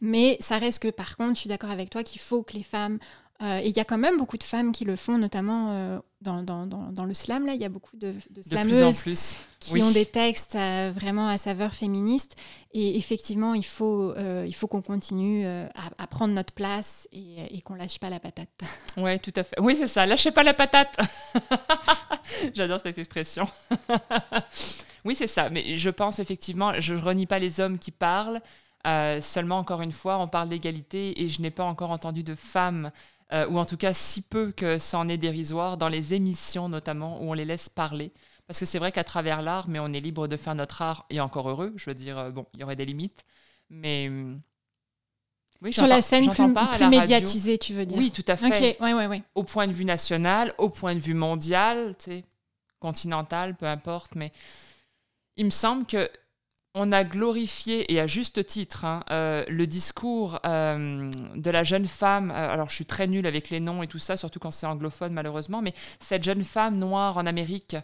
[0.00, 2.62] Mais ça reste que, par contre, je suis d'accord avec toi qu'il faut que les
[2.62, 2.98] femmes
[3.42, 5.98] Euh, et il y a quand même beaucoup de femmes qui le font, notamment euh,
[6.20, 7.46] dans, dans, dans, le slam.
[7.46, 11.38] Là, il y a beaucoup de, de slameuses plus qui ont des textes vraiment à
[11.38, 12.36] saveur féministe.
[12.72, 17.74] Et effectivement, il faut, il faut qu'on continue à, prendre notre place et, et qu'on
[17.74, 18.48] lâche pas la patate.
[18.96, 19.58] Oui, tout à fait.
[19.60, 20.04] Oui, c'est ça.
[20.04, 20.96] Lâchez pas la patate.
[22.54, 23.46] J'adore cette expression.
[25.04, 25.48] oui, c'est ça.
[25.48, 28.40] Mais je pense effectivement, je ne renie pas les hommes qui parlent.
[28.86, 32.34] Euh, seulement, encore une fois, on parle d'égalité et je n'ai pas encore entendu de
[32.34, 32.90] femmes,
[33.32, 36.68] euh, ou en tout cas si peu que ça en est dérisoire, dans les émissions
[36.68, 38.12] notamment, où on les laisse parler.
[38.46, 41.06] Parce que c'est vrai qu'à travers l'art, mais on est libre de faire notre art,
[41.10, 43.24] et encore heureux, je veux dire, euh, bon, il y aurait des limites,
[43.68, 44.08] mais...
[44.08, 44.40] Hum,
[45.62, 48.80] oui, Sur la scène plus, plus médiatisée, tu veux dire Oui, tout à fait.
[48.80, 49.22] Ouais, ouais, ouais.
[49.34, 51.94] Au point de vue national, au point de vue mondial,
[52.78, 54.32] continental, peu importe, mais
[55.36, 56.10] il me semble que
[56.74, 61.86] on a glorifié, et à juste titre, hein, euh, le discours euh, de la jeune
[61.86, 62.30] femme.
[62.30, 64.66] Euh, alors, je suis très nulle avec les noms et tout ça, surtout quand c'est
[64.66, 67.76] anglophone, malheureusement, mais cette jeune femme noire en Amérique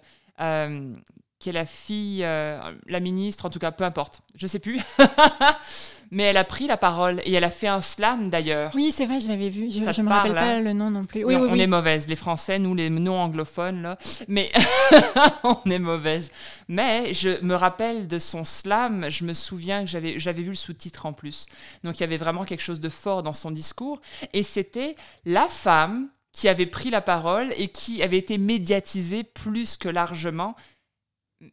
[1.38, 4.80] qui est la fille, euh, la ministre, en tout cas, peu importe, je sais plus.
[6.10, 8.70] Mais elle a pris la parole et elle a fait un slam d'ailleurs.
[8.74, 9.70] Oui, c'est vrai, je l'avais vu.
[9.70, 11.24] Je ne me rappelle pas hein le nom non plus.
[11.24, 13.98] Oui, on est mauvaise, les Français, nous les non-anglophones, là.
[14.28, 14.50] Mais
[15.42, 16.30] on est mauvaise.
[16.68, 20.54] Mais je me rappelle de son slam, je me souviens que j'avais, j'avais vu le
[20.54, 21.46] sous-titre en plus.
[21.82, 24.00] Donc il y avait vraiment quelque chose de fort dans son discours.
[24.32, 24.94] Et c'était
[25.24, 30.54] la femme qui avait pris la parole et qui avait été médiatisée plus que largement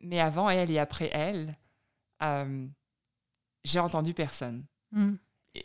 [0.02, 1.56] mais avant elle et après elle,
[2.22, 2.67] euh,
[3.63, 4.65] j'ai entendu personne.
[4.91, 5.15] Hmm.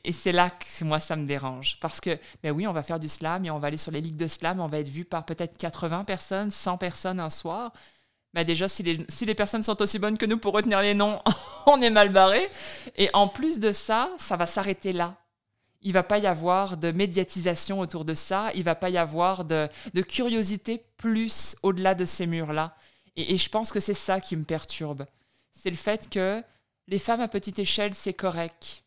[0.05, 1.79] Et, c'est là que moi, ça me dérange.
[1.81, 4.01] Parce que, ben oui, on va faire du slam et on va aller sur les
[4.01, 7.73] ligues de slam, on va être vu par peut-être 80 personnes, 100 personnes un soir.
[8.35, 10.95] Mais déjà, si les, si les personnes sont aussi bonnes que nous pour retenir les
[10.95, 11.23] noms,
[11.67, 12.47] on est mal barré.
[12.97, 15.17] Et en plus de ça, ça va s'arrêter là.
[15.81, 18.51] Il va pas y avoir de médiatisation autour de ça.
[18.55, 22.75] Il va pas y avoir de, de curiosité plus au-delà de ces murs-là.
[23.19, 25.05] Et, je pense que c'est ça qui me perturbe.
[25.51, 26.41] C'est le fait que
[26.87, 28.85] les femmes à petite échelle, c'est correct.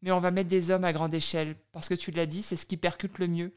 [0.00, 1.56] Mais on va mettre des hommes à grande échelle.
[1.72, 3.52] Parce que tu l'as dit, c'est ce qui percute le mieux.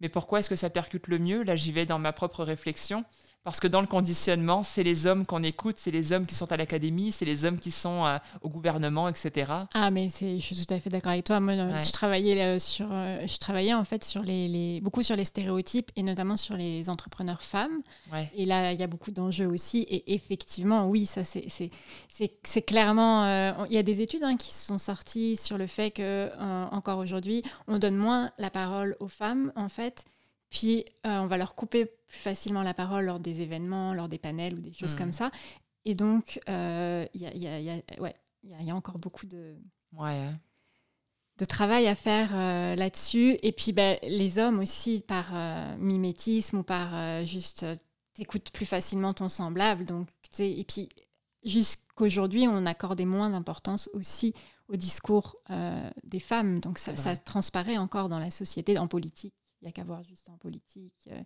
[0.00, 1.42] Mais pourquoi est-ce que ça percute le mieux?
[1.44, 3.06] Là, j'y vais dans ma propre réflexion.
[3.46, 6.50] Parce que dans le conditionnement, c'est les hommes qu'on écoute, c'est les hommes qui sont
[6.50, 9.52] à l'académie, c'est les hommes qui sont euh, au gouvernement, etc.
[9.72, 11.38] Ah, mais je suis tout à fait d'accord avec toi.
[11.38, 15.24] Moi, euh, je, travaillais, euh, sur, je travaillais en fait sur les, beaucoup sur les
[15.24, 17.82] stéréotypes et notamment sur les entrepreneurs femmes.
[18.34, 19.82] Et là, il y a beaucoup d'enjeux aussi.
[19.82, 23.64] Et effectivement, oui, ça c'est clairement.
[23.66, 26.32] Il y a des études hein, qui sont sorties sur le fait que
[26.72, 30.04] encore aujourd'hui, on donne moins la parole aux femmes en fait
[30.50, 34.54] puis, on va leur couper plus facilement la parole lors des événements, lors des panels
[34.54, 34.98] ou des choses hmm.
[34.98, 35.30] comme ça.
[35.84, 39.56] Et donc, il y, a, encore beaucoup de,
[39.92, 40.28] ouais.
[41.38, 43.38] de travail à faire euh, là-dessus.
[43.42, 47.66] Et puis, ben, les hommes aussi, par euh, mimétisme ou par juste
[48.14, 49.84] t'écoutes plus facilement ton semblable.
[49.84, 50.88] Donc, et puis,
[51.44, 54.34] jusqu'aujourd'hui, on accordait moins d'importance aussi
[54.68, 55.36] au discours
[56.02, 56.58] des femmes.
[56.58, 59.34] Donc, ça, ça transparaît encore dans la société, en politique
[59.66, 61.08] n'y a qu'à voir juste en politique.
[61.08, 61.22] Euh,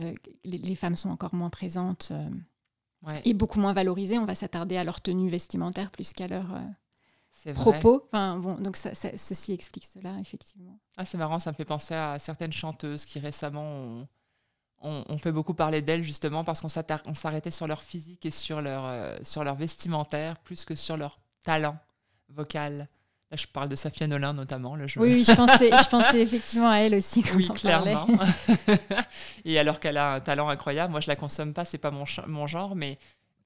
[0.00, 4.18] euh, les, femmes sont encore moins présentes euh, et beaucoup moins valorisées.
[4.18, 6.46] On va s'attarder à leur tenue vestimentaire plus qu'à leur
[7.54, 8.04] propos.
[8.06, 10.78] Enfin, bon, donc ça, ceci explique cela, effectivement.
[10.96, 14.06] Ah, c'est marrant, ça me fait penser à certaines chanteuses qui récemment
[14.80, 19.18] ont, fait beaucoup parler d'elles justement parce qu'on s'arrêtait sur leur physique et sur leur,
[19.26, 21.76] sur leur vestimentaire plus que sur leur talent
[22.28, 22.88] vocal.
[23.30, 24.72] Là, je parle de Safia Nolin notamment.
[24.72, 28.06] oui, oui, je pensais, je pensais effectivement à elle aussi quand oui, on clairement.
[29.44, 32.04] et alors qu'elle a un talent incroyable, moi je la consomme pas, c'est pas mon,
[32.26, 32.98] mon genre, mais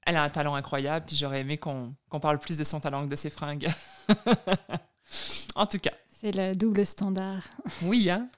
[0.06, 3.10] elle a un talent incroyable, puis j'aurais aimé qu'on parle plus de son talent que
[3.10, 3.68] de ses fringues.
[5.56, 5.92] en tout cas.
[6.08, 7.42] C'est le double standard.
[7.82, 8.28] oui, hein.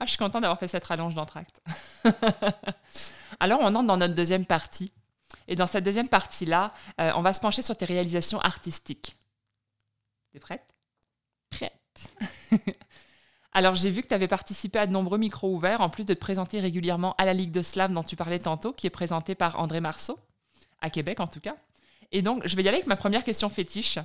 [0.00, 1.60] Ah, je suis contente d'avoir fait cette rallonge d'entracte.
[3.40, 4.92] alors, on entre dans notre deuxième partie.
[5.48, 9.16] Et dans cette deuxième partie-là, euh, on va se pencher sur tes réalisations artistiques.
[10.32, 10.77] T'es prête?
[11.50, 12.12] Prête.
[13.52, 16.14] Alors, j'ai vu que tu avais participé à de nombreux micros ouverts, en plus de
[16.14, 19.34] te présenter régulièrement à la Ligue de Slam dont tu parlais tantôt, qui est présentée
[19.34, 20.18] par André Marceau,
[20.80, 21.56] à Québec en tout cas.
[22.12, 23.98] Et donc, je vais y aller avec ma première question fétiche.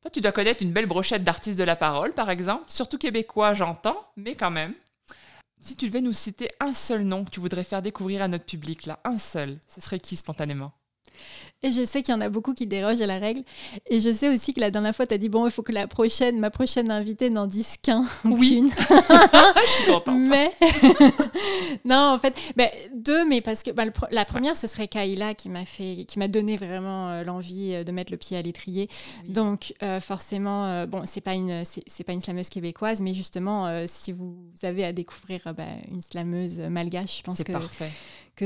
[0.00, 3.52] Toi, tu dois connaître une belle brochette d'artistes de la parole, par exemple, surtout québécois,
[3.52, 4.74] j'entends, mais quand même.
[5.60, 8.46] Si tu devais nous citer un seul nom que tu voudrais faire découvrir à notre
[8.46, 10.72] public, là, un seul, ce serait qui spontanément?
[11.62, 13.42] Et je sais qu'il y en a beaucoup qui dérogent à la règle.
[13.86, 15.72] Et je sais aussi que la dernière fois, tu as dit, bon, il faut que
[15.72, 18.04] la prochaine, ma prochaine invitée n'en dise qu'un.
[18.24, 18.70] Oui.
[18.78, 20.26] je suis contente.
[20.26, 20.50] Mais,
[21.84, 25.50] non, en fait, ben, deux, mais parce que ben, la première, ce serait Kaila qui
[25.50, 28.88] m'a fait, qui m'a donné vraiment euh, l'envie euh, de mettre le pied à l'étrier.
[29.28, 34.12] Donc, euh, forcément, bon, c'est pas une, c'est pas une slameuse québécoise, mais justement, si
[34.12, 37.52] vous avez à découvrir ben, une slameuse malgache, je pense que,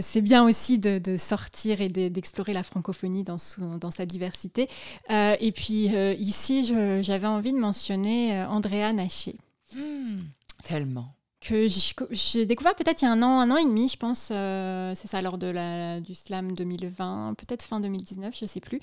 [0.00, 3.36] c'est bien aussi de, sortir et d'explorer la francophonie dans,
[3.78, 4.68] dans sa diversité.
[5.10, 6.64] Euh, et puis euh, ici,
[7.02, 9.36] j'avais envie de mentionner euh, Andrea Naché.
[9.74, 10.20] Hmm,
[10.62, 11.66] tellement que
[12.10, 14.28] j'ai découvert peut-être il y a un an, un an et demi, je pense.
[14.28, 18.80] c'est ça, lors de la, du Slam 2020, peut-être fin 2019, je sais plus.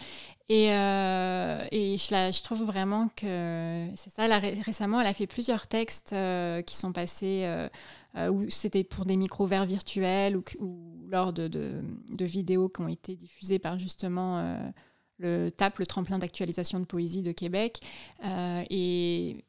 [0.49, 4.27] Et, et je, la, je, trouve vraiment que c'est ça.
[4.65, 6.15] récemment, elle a fait plusieurs textes
[6.65, 7.45] qui sont passés
[8.17, 10.43] euh, ou c'était pour des micro-verts virtuels ou,
[11.09, 14.57] lors de, de, vidéos qui ont été diffusées par justement euh,
[15.17, 17.79] le TAP, le tremplin d'actualisation de poésie de Québec.
[18.25, 19.45] Euh, et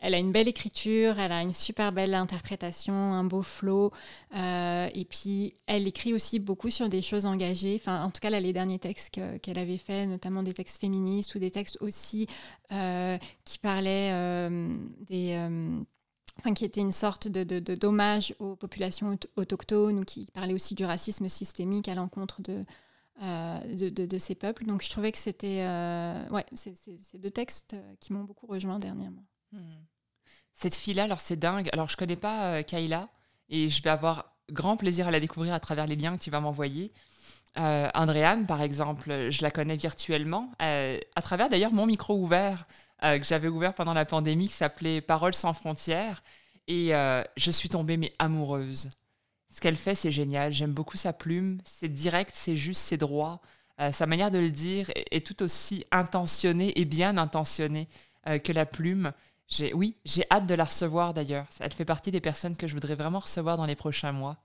[0.00, 3.92] elle a une belle écriture, elle a une super belle interprétation, un beau flow.
[4.34, 7.76] et puis, elle écrit aussi beaucoup sur des choses engagées.
[7.76, 11.38] Enfin, en tout cas, les derniers textes qu'elle avait faits, notamment des textes féministes ou
[11.38, 12.26] des textes aussi
[12.68, 14.48] qui parlaient
[15.08, 15.36] des
[16.38, 20.84] enfin, qui était une sorte de, d'hommage aux populations autochtones ou qui parlait aussi du
[20.84, 22.64] racisme systémique à l'encontre de,
[23.22, 24.64] euh, de, ces peuples.
[24.64, 26.74] Donc je trouvais que c'était euh, ouais, c'est,
[27.18, 29.24] deux textes euh, qui m'ont beaucoup rejoint dernièrement.
[29.52, 29.60] Hmm.
[30.54, 31.68] Cette fille-là, alors c'est dingue.
[31.72, 33.08] Alors je connais pas Kayla
[33.48, 36.30] et je vais avoir grand plaisir à la découvrir à travers les liens que tu
[36.30, 36.92] vas m'envoyer.
[37.58, 42.66] Euh, Andréane, par exemple, je la connais virtuellement, à travers d'ailleurs mon micro ouvert
[43.04, 46.22] euh, que j'avais ouvert pendant la pandémie qui s'appelait Paroles sans frontières.
[46.66, 48.90] Et euh, je suis tombée mais amoureuse.
[49.50, 50.52] Ce qu'elle fait, c'est génial.
[50.52, 51.60] J'aime beaucoup sa plume.
[51.64, 53.40] C'est direct, c'est juste, c'est droit.
[53.80, 57.86] Euh, sa manière de le dire est, tout aussi intentionnée et bien intentionnée
[58.44, 59.12] que la plume.
[59.48, 61.46] J'ai, oui, j'ai hâte de la recevoir d'ailleurs.
[61.60, 64.36] Elle fait partie des personnes que je voudrais vraiment recevoir dans les prochains mois.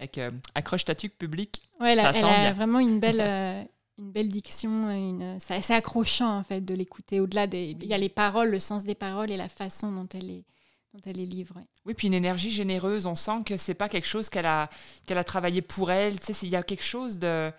[0.00, 0.20] Avec
[0.54, 1.62] accroche ta tuque public.
[1.78, 3.20] Ouais, elle, a vraiment une belle,
[3.98, 5.38] une belle diction, une...
[5.38, 7.20] c'est assez accrochant en fait de l'écouter.
[7.20, 10.08] Au-delà des, il y a les paroles, le sens des paroles et la façon dont
[10.14, 10.44] elle est
[10.92, 11.66] dont elle est livrée.
[11.84, 13.06] Oui, puis une énergie généreuse.
[13.06, 14.68] On sent que c'est pas quelque chose qu'elle a
[15.06, 16.18] qu'elle a travaillé pour elle.
[16.20, 17.52] Tu sais, il y a quelque chose de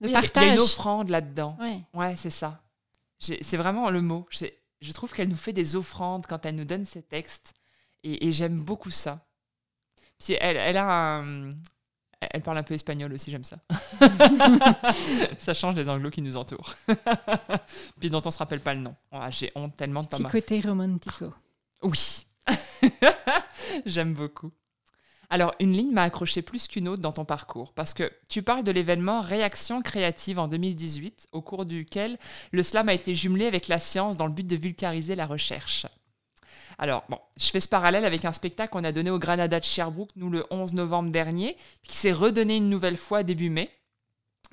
[0.00, 0.44] de partage.
[0.44, 1.56] Il y a une offrande là-dedans.
[1.60, 2.60] Ouais, ouais c'est ça.
[3.18, 4.26] C'est vraiment le mot.
[4.80, 7.54] Je trouve qu'elle nous fait des offrandes quand elle nous donne ses textes,
[8.04, 9.26] et, et j'aime beaucoup ça.
[10.18, 11.50] Puis elle, elle a un,
[12.20, 13.58] elle parle un peu espagnol aussi, j'aime ça.
[15.38, 16.74] ça change les anglos qui nous entourent.
[18.00, 18.96] Puis dont on se rappelle pas le nom.
[19.30, 21.32] J'ai honte tellement de pas Petit côté romantico.
[21.82, 22.26] Oui.
[23.86, 24.50] j'aime beaucoup.
[25.30, 28.64] Alors, une ligne m'a accroché plus qu'une autre dans ton parcours, parce que tu parles
[28.64, 32.16] de l'événement Réaction créative en 2018, au cours duquel
[32.50, 35.86] le slam a été jumelé avec la science dans le but de vulgariser la recherche.
[36.78, 39.64] Alors, bon, je fais ce parallèle avec un spectacle qu'on a donné au Granada de
[39.64, 43.70] Sherbrooke, nous, le 11 novembre dernier, qui s'est redonné une nouvelle fois début mai.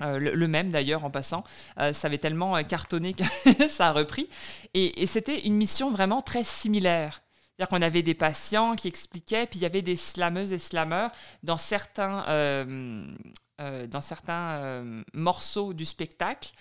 [0.02, 1.42] Euh, le, même d'ailleurs en passant,
[1.80, 3.22] euh, ça avait tellement euh, cartonné que
[3.68, 4.28] ça a repris.
[4.74, 7.22] Et, c'était une mission vraiment très similaire.
[7.56, 11.10] C'est-à-dire qu'on avait des patients qui expliquaient, puis il y avait des slameuses et slameurs
[11.42, 12.24] dans certains,
[13.58, 16.52] dans certains morceaux du spectacle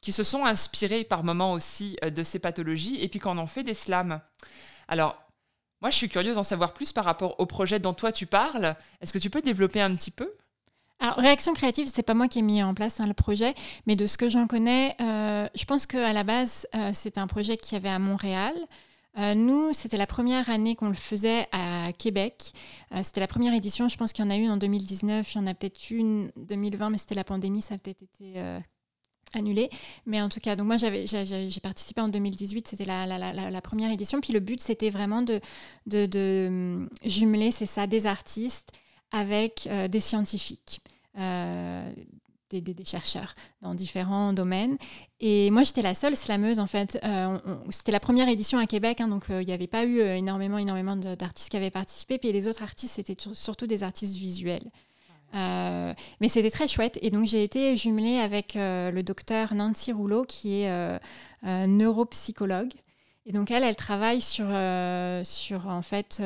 [0.00, 3.46] qui se sont inspirés par moments aussi euh, de ces pathologies et puis qu'on en
[3.46, 4.20] fait des slams.
[4.86, 5.16] Alors,
[5.80, 8.74] moi, je suis curieuse d'en savoir plus par rapport au projet dont toi tu parles.
[9.00, 10.32] Est-ce que tu peux développer un petit peu?
[10.98, 13.54] Alors, Réaction créative, c'est pas moi qui ai mis en place hein, le projet,
[13.86, 17.28] mais de ce que j'en connais, euh, je pense qu'à la base, euh, c'est un
[17.28, 18.54] projet qui avait à Montréal.
[19.34, 22.52] Nous, c'était la première année qu'on le faisait à Québec.
[23.02, 25.40] c'était la première édition, je pense qu'il y en a eu en 2019, il y
[25.40, 28.34] en a peut-être une en 2020, mais c'était la pandémie, ça a peut-être été
[29.34, 29.70] annulé.
[30.06, 33.90] Mais en tout cas, donc moi j'avais, j'ai participé en 2018, c'était la, la, première
[33.90, 34.20] édition.
[34.20, 35.40] Puis le but c'était vraiment de,
[35.86, 38.72] de, jumeler, c'est ça, des artistes
[39.10, 40.80] avec euh, des scientifiques.
[42.54, 44.78] Euh, des, des, chercheurs dans différents domaines.
[45.20, 46.98] Et moi, j'étais la seule slameuse, en fait.
[47.04, 47.38] Euh,
[47.70, 50.96] c'était la première édition à Québec, hein, donc il n'y avait pas eu énormément, énormément
[50.96, 52.18] d'artistes qui avaient participé.
[52.18, 54.70] Puis les autres artistes, c'était surtout des artistes visuels.
[55.34, 56.98] Euh, mais c'était très chouette.
[57.02, 60.98] Et donc, j'ai été jumelée avec euh, le docteur Nancy Rouleau, qui est euh,
[61.66, 62.72] neuropsychologue.
[63.26, 64.46] Et donc, elle, elle travaille sur,
[65.22, 66.22] sur en fait,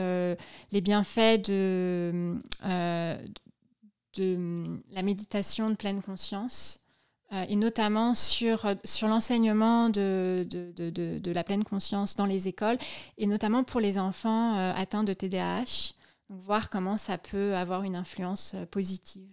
[0.70, 2.36] les bienfaits de,
[4.14, 6.80] de la méditation de pleine conscience.
[7.48, 12.76] et notamment sur, sur l'enseignement de, de, de, la pleine conscience dans les écoles,
[13.16, 15.94] et notamment pour les enfants atteints de TDAH
[16.28, 19.28] voir comment ça peut avoir une influence euh, positive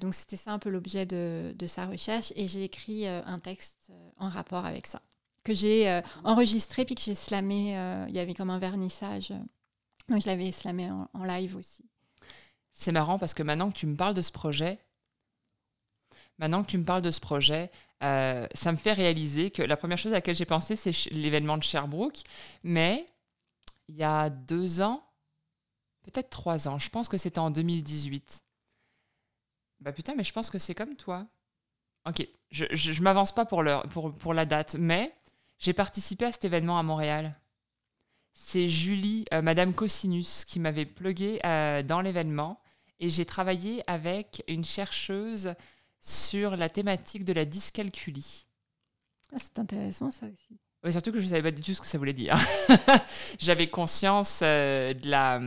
[0.00, 3.90] donc c'était ça un peu l'objet de, de, sa recherche et j'ai écrit un texte
[4.18, 5.00] en rapport avec ça
[5.44, 7.70] que j'ai enregistré puis que j'ai slamé.
[8.08, 9.32] il y avait comme un vernissage.
[10.08, 11.84] donc je l'avais slamé en live aussi.
[12.72, 14.78] C'est marrant parce que maintenant que tu me parles de ce projet,
[16.38, 17.70] maintenant que tu me parles de ce projet,
[18.02, 21.58] euh, ça me fait réaliser que la première chose à laquelle j'ai pensé, c'est l'événement
[21.58, 22.22] de Sherbrooke.
[22.64, 23.06] Mais
[23.88, 25.04] il y a deux ans,
[26.02, 28.44] peut-être trois ans, je pense que c'était en 2018.
[29.80, 31.26] Bah putain, mais je pense que c'est comme toi.
[32.08, 35.12] Ok, je, je, m'avance pas pour, pour, pour la date, mais
[35.58, 37.32] j'ai participé à cet événement à Montréal
[38.34, 42.60] c'est Julie, euh, Madame Cosinus, qui m'avait plugué euh, dans l'événement.
[43.00, 45.54] Et j'ai travaillé avec une chercheuse
[46.00, 48.46] sur la thématique de la dyscalculie.
[49.32, 50.58] Ah, c'est intéressant ça aussi.
[50.84, 52.36] Oui, surtout que je ne savais pas du tout ce que ça voulait dire.
[53.38, 55.38] J'avais conscience euh, de la...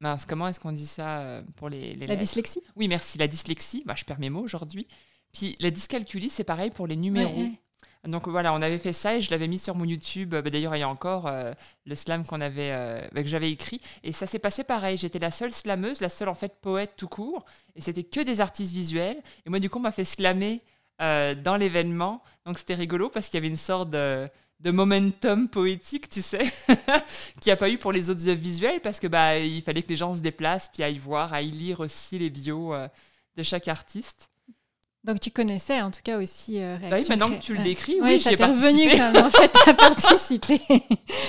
[0.00, 2.62] mince, comment est-ce qu'on dit ça pour les, La dyslexie?
[2.76, 3.18] Oui, merci.
[3.18, 4.88] La dyslexie, bah, je perds mes mots aujourd'hui.
[5.32, 7.46] Puis la dyscalculie, c'est pareil pour les numéros.
[8.08, 10.30] Donc voilà, on avait fait ça et je l'avais mis sur mon YouTube.
[10.30, 11.52] Bah, d'ailleurs, il y a encore euh,
[11.84, 13.80] le slam qu'on avait, euh, bah, que j'avais écrit.
[14.02, 14.96] Et ça s'est passé pareil.
[14.96, 17.44] J'étais la seule slameuse, la seule en fait poète tout court.
[17.76, 19.18] Et c'était que des artistes visuels.
[19.46, 20.62] Et moi, du coup, on m'a fait slammer
[21.02, 22.22] euh, dans l'événement.
[22.46, 24.28] Donc c'était rigolo parce qu'il y avait une sorte de,
[24.64, 26.38] momentum poétique, tu sais,
[27.40, 29.82] qu'il n'y a pas eu pour les autres œuvres visuelles parce que bah il fallait
[29.82, 32.74] que les gens se déplacent puis aillent voir, aillent lire aussi les bios
[33.36, 34.30] de chaque artiste.
[35.08, 37.98] Donc tu connaissais en tout cas aussi euh, bah oui, maintenant que tu le décris,
[38.02, 38.68] oui, j'ai participé.
[38.68, 40.60] revenu quand même, en fait, à participer.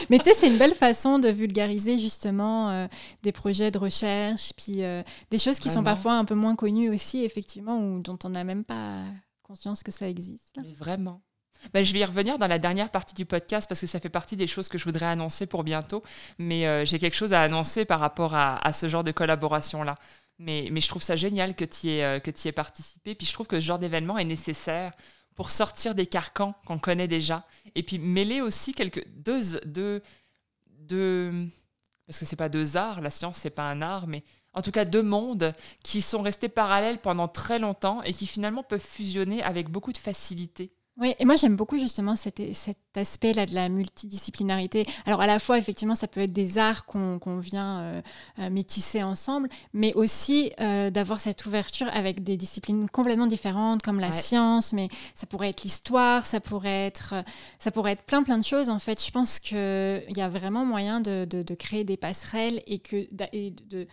[0.09, 2.87] Mais tu sais, c'est une belle façon de vulgariser justement euh,
[3.23, 5.01] des projets de recherche, puis euh,
[5.31, 8.43] des choses qui sont parfois un peu moins connues aussi, effectivement, ou dont on n'a
[8.43, 9.05] même pas
[9.43, 10.57] conscience que ça existe.
[10.61, 11.21] Mais vraiment.
[11.73, 14.09] Ben, je vais y revenir dans la dernière partie du podcast parce que ça fait
[14.09, 16.03] partie des choses que je voudrais annoncer pour bientôt.
[16.37, 19.95] Mais j'ai quelque chose à annoncer par rapport à, ce genre de collaboration-là.
[20.37, 23.15] Mais, je trouve ça génial que tu y, aies, que aies participé.
[23.15, 24.93] Puis je trouve que ce genre d'événement est nécessaire
[25.35, 27.45] pour sortir des carcans qu'on connaît déjà.
[27.75, 30.01] Et puis mêler aussi quelques, deux, deux,
[30.67, 31.49] deux
[32.09, 34.71] parce que c'est pas deux arts, la science c'est pas un art, mais en tout
[34.71, 35.53] cas deux mondes
[35.83, 39.97] qui sont restés parallèles pendant très longtemps et qui finalement peuvent fusionner avec beaucoup de
[39.99, 40.73] facilité.
[40.99, 44.85] Oui, et moi j'aime beaucoup justement cet, cet aspect-là de la multidisciplinarité.
[45.05, 48.01] Alors à la fois, effectivement, ça peut être des arts qu'on vient euh,
[48.39, 54.01] euh, métisser ensemble, mais aussi euh, d'avoir cette ouverture avec des disciplines complètement différentes, comme
[54.01, 57.13] la science, mais ça pourrait être l'histoire, ça pourrait être,
[57.59, 58.67] ça pourrait être plein plein de choses.
[58.67, 62.79] En fait, je pense qu'il y a vraiment moyen de, de, créer des passerelles et
[62.79, 63.87] que et de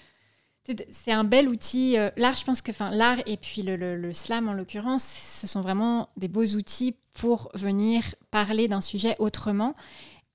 [0.90, 1.98] c'est un bel outil.
[1.98, 6.08] Euh, l'art, je pense que l'art et puis le, slam en l'occurrence, ce sont vraiment
[6.16, 9.74] des beaux outils pour venir parler d'un sujet autrement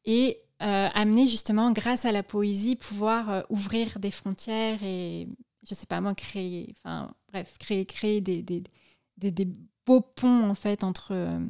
[0.05, 5.27] et euh, amener justement, grâce à la poésie, pouvoir euh, ouvrir des frontières et,
[5.67, 8.63] je sais pas moi, créer, enfin bref, créer, créer des, des,
[9.17, 9.47] des,
[9.86, 11.41] beaux ponts en fait entre,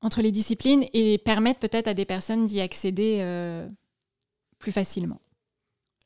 [0.00, 3.66] entre les disciplines et permettre peut-être à des personnes d'y accéder
[4.58, 5.20] plus facilement.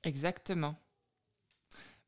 [0.04, 0.74] Exactement.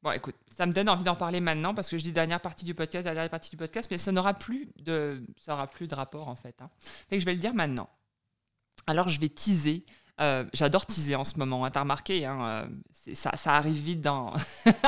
[0.03, 2.65] Bon, écoute, ça me donne envie d'en parler maintenant parce que je dis dernière partie
[2.65, 6.29] du podcast, dernière partie du podcast, mais ça n'aura plus de, ça plus de rapport
[6.29, 6.57] en fait.
[6.61, 6.69] Hein.
[7.09, 7.89] Fait que je vais le dire maintenant.
[8.89, 9.85] Alors, je vais teaser.
[10.21, 12.67] Euh, j'adore teaser en ce moment, hein, t'as remarqué, hein, euh,
[13.15, 14.33] ça, ça, arrive vite dans...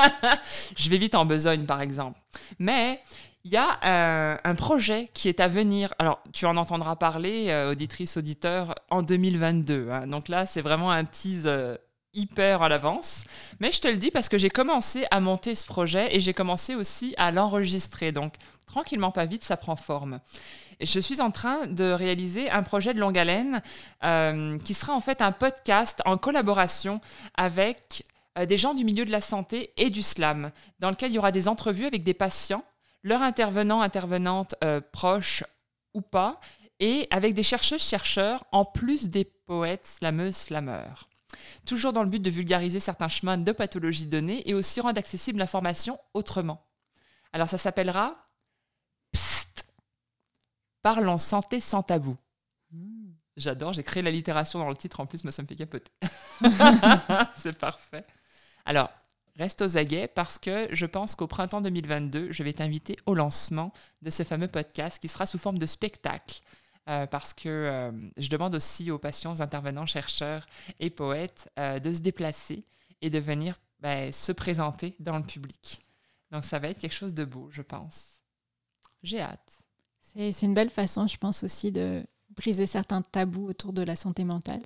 [0.77, 2.19] je vais vite en besogne, par exemple.
[2.59, 3.01] Mais
[3.43, 5.93] il y a euh, un projet qui est à venir.
[5.97, 9.89] Alors, tu en entendras parler, auditrice, auditeur, en 2022.
[9.89, 10.07] Hein.
[10.07, 11.49] Donc là, c'est vraiment un tease
[12.15, 13.23] hyper à l'avance.
[13.59, 16.33] Mais je te le dis parce que j'ai commencé à monter ce projet et j'ai
[16.33, 18.11] commencé aussi à l'enregistrer.
[18.11, 18.33] Donc,
[18.65, 20.19] tranquillement, pas vite, ça prend forme.
[20.81, 23.61] Je suis en train de réaliser un projet de longue haleine
[24.03, 26.99] euh, qui sera en fait un podcast en collaboration
[27.35, 28.03] avec
[28.37, 31.19] euh, des gens du milieu de la santé et du slam, dans lequel il y
[31.19, 32.65] aura des entrevues avec des patients,
[33.03, 35.43] leurs intervenants, intervenantes euh, proches
[35.93, 36.39] ou pas,
[36.81, 41.07] et avec des chercheuses, chercheurs, en plus des poètes, slameuses, slameurs
[41.65, 45.39] toujours dans le but de vulgariser certains chemins de pathologie donnée et aussi rendre accessible
[45.39, 46.65] l'information autrement.
[47.33, 48.15] Alors ça s'appellera
[49.11, 49.65] Psst
[50.81, 52.15] Parlons santé sans tabou.
[52.71, 53.11] Hmm.
[53.37, 55.91] J'adore, j'ai créé l'allitération dans le titre en plus, mais ça me fait capoter.
[57.35, 58.05] C'est parfait.
[58.65, 58.89] Alors,
[59.35, 63.73] reste aux aguets parce que je pense qu'au printemps 2022, je vais t'inviter au lancement
[64.01, 66.41] de ce fameux podcast qui sera sous forme de spectacle.
[66.87, 70.45] Euh, parce que euh, je demande aussi aux patients, intervenants, chercheurs
[70.79, 72.63] et poètes euh, de se déplacer
[73.01, 75.81] et de venir ben, se présenter dans le public.
[76.31, 78.21] Donc ça va être quelque chose de beau, je pense.
[79.01, 79.59] J'ai hâte.
[79.99, 84.23] C'est une belle façon, je pense aussi, de briser certains tabous autour de la santé
[84.23, 84.61] mentale.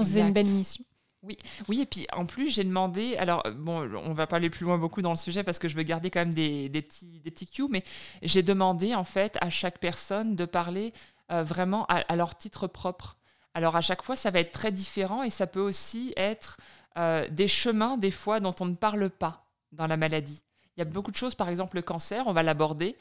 [0.00, 0.84] c'est une belle mission.
[1.24, 4.64] Oui, oui, et puis en plus j'ai demandé, alors bon, on va pas aller plus
[4.64, 7.30] loin beaucoup dans le sujet parce que je veux garder quand même des, petits, des
[7.30, 7.82] petits cues, mais
[8.22, 10.92] j'ai demandé en fait à chaque personne de parler
[11.30, 13.16] vraiment à, leur titre propre.
[13.54, 16.58] Alors à chaque fois ça va être très différent et ça peut aussi être
[16.98, 20.44] euh, des chemins des fois dont on ne parle pas dans la maladie.
[20.76, 22.96] Il y a beaucoup de choses, par exemple le cancer, on va l'aborder,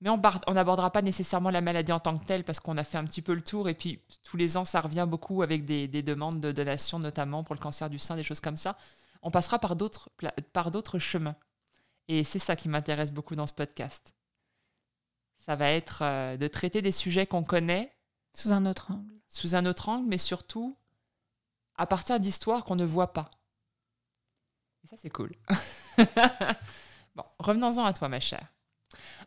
[0.00, 2.98] mais on n'abordera pas nécessairement la maladie en tant que telle parce qu'on a fait
[2.98, 5.88] un petit peu le tour et puis tous les ans ça revient beaucoup avec des,
[5.88, 8.76] demandes de donation notamment pour le cancer du sein, des choses comme ça.
[9.22, 11.36] On passera par d'autres chemins.
[12.08, 14.15] Et c'est ça qui m'intéresse beaucoup dans ce podcast.
[15.46, 17.96] Ça va être euh, de traiter des sujets qu'on connaît.
[18.34, 19.14] Sous un autre angle.
[19.28, 20.76] Sous un autre angle, mais surtout
[21.76, 23.30] à partir d'histoires qu'on ne voit pas.
[24.82, 25.30] Et ça c'est cool.
[27.14, 28.52] bon, revenons-en à toi ma chère.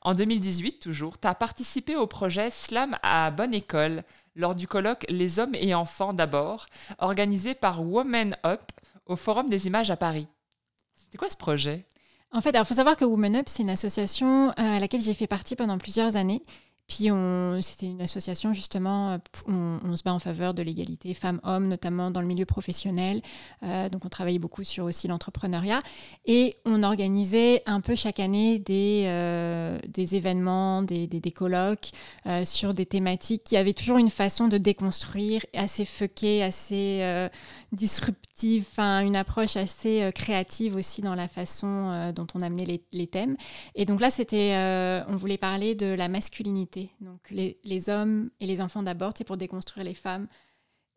[0.02, 4.04] En 2018, toujours, tu as participé au projet Slam à Bonne École
[4.36, 6.66] lors du colloque Les hommes et enfants d'abord,
[6.98, 8.64] organisé par Women Up
[9.06, 10.28] au Forum des images à Paris.
[10.96, 11.86] C'était quoi ce projet?
[12.32, 15.16] En fait, il faut savoir que Women Up, c'est une association euh, à laquelle j'ai
[15.16, 16.44] fait partie pendant plusieurs années
[16.90, 17.10] puis
[17.62, 19.18] c'était une association justement, euh,
[19.48, 23.22] on, se bat en faveur de l'égalité femmes-hommes, notamment dans le milieu professionnel.
[23.62, 25.84] Euh, donc on travaillait beaucoup sur aussi l'entrepreneuriat.
[26.26, 31.92] Et on organisait un peu chaque année des, euh, des événements, des, des, colloques
[32.44, 37.30] sur des thématiques qui avaient toujours une façon de déconstruire, assez fuckée, assez
[37.72, 43.06] disruptive, enfin une approche assez créative aussi dans la façon dont on amenait les, les,
[43.06, 43.38] thèmes.
[43.76, 44.56] Et donc là, c'était,
[45.08, 49.38] on voulait parler de la masculinité donc les, hommes et les enfants d'abord, c'est pour
[49.38, 50.28] déconstruire les femmes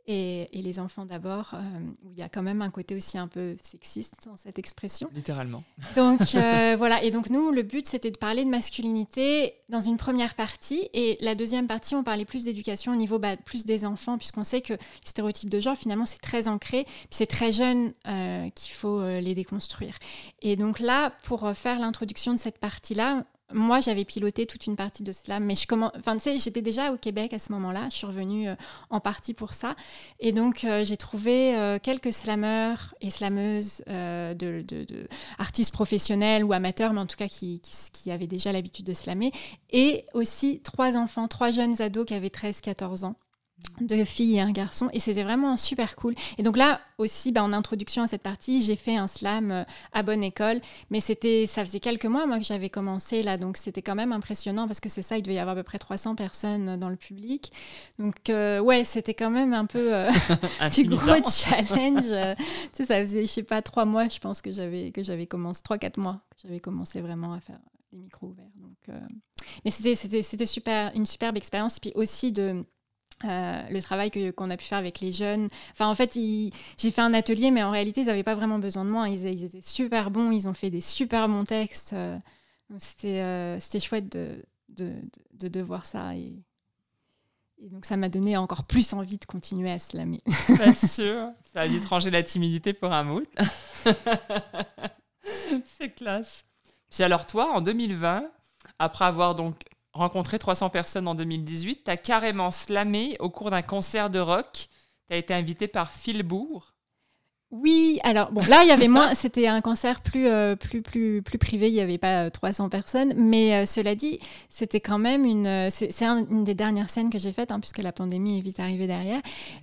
[0.06, 1.58] et, les enfants d'abord, euh,
[2.04, 5.08] où il y a quand même un côté aussi un peu sexiste dans cette expression.
[5.14, 5.62] Littéralement.
[5.96, 9.96] Donc euh, voilà, et donc nous, le but, c'était de parler de masculinité dans une
[9.96, 13.84] première partie, et la deuxième partie, on parlait plus d'éducation au niveau bah, plus des
[13.84, 17.92] enfants, puisqu'on sait que les stéréotypes de genre, finalement, c'est très ancré, c'est très jeune
[18.08, 19.96] euh, qu'il faut les déconstruire.
[20.40, 25.02] Et donc là, pour faire l'introduction de cette partie-là, moi, j'avais piloté toute une partie
[25.02, 25.92] de cela, mais je commence,
[26.36, 27.88] j'étais déjà au Québec à ce moment-là.
[27.90, 28.54] Je suis revenue euh,
[28.90, 29.74] en partie pour ça,
[30.20, 34.64] et donc euh, j'ai trouvé euh, quelques slameurs et slameuses de,
[35.38, 37.60] artistes professionnels ou amateurs, mais en tout cas qui,
[37.92, 39.32] qui avaient déjà l'habitude de slammer,
[39.70, 43.16] et aussi trois enfants, trois jeunes ados qui avaient 13-14 ans
[43.80, 46.14] deux filles et un garçon et c'était vraiment super cool.
[46.38, 49.64] Et donc là aussi, bah, en introduction à cette partie, j'ai fait un slam euh,
[49.92, 50.60] à bonne école,
[50.90, 54.12] mais c'était, ça faisait quelques mois moi que j'avais commencé là, donc c'était quand même
[54.12, 56.88] impressionnant parce que c'est ça, il devait y avoir à peu près 300 personnes dans
[56.88, 57.52] le public.
[57.98, 60.10] Donc euh, ouais, c'était quand même un peu euh,
[60.72, 62.36] du gros challenge.
[62.36, 65.26] tu sais, ça faisait, je sais pas, trois mois, je pense que j'avais que j'avais
[65.26, 67.58] commencé, trois quatre mois que j'avais commencé vraiment à faire
[67.92, 68.44] des micros ouverts.
[68.56, 68.96] Donc,
[69.64, 72.64] mais c'était c'était c'était super, une superbe expérience, puis aussi de
[73.24, 75.48] euh, le travail qu'on a pu faire avec les jeunes.
[75.72, 78.84] Enfin, en fait, j'ai fait un atelier, mais en réalité, ils n'avaient pas vraiment besoin
[78.84, 79.08] de moi.
[79.08, 81.92] Ils, étaient super bons, ils ont fait des super bons textes.
[81.92, 82.18] Euh,
[83.04, 84.94] euh, c'était chouette de, de,
[85.48, 86.14] de, voir ça.
[86.16, 86.42] Et,
[87.70, 90.18] donc, ça m'a donné encore plus envie de continuer à slammer.
[90.48, 93.26] Bien sûr, ça a dû ranger la timidité pour un mout.
[95.64, 96.44] C'est classe.
[96.90, 98.24] Puis alors, toi, en 2020,
[98.78, 99.56] après avoir donc
[99.92, 101.84] rencontré 300 personnes en 2018.
[101.84, 104.68] Tu as carrément slamé au cours d'un concert de rock.
[105.08, 106.71] Tu as été invité par Phil Bourg.
[107.52, 111.20] Oui, alors bon, là il y avait moins, c'était un concert plus euh, plus plus
[111.20, 114.98] plus privé, il n'y avait pas 300 euh, personnes, mais euh, cela dit, c'était quand
[114.98, 118.40] même une, c'est une des dernières scènes que j'ai faites, hein, puisque la pandémie est
[118.40, 119.20] vite arrivée derrière.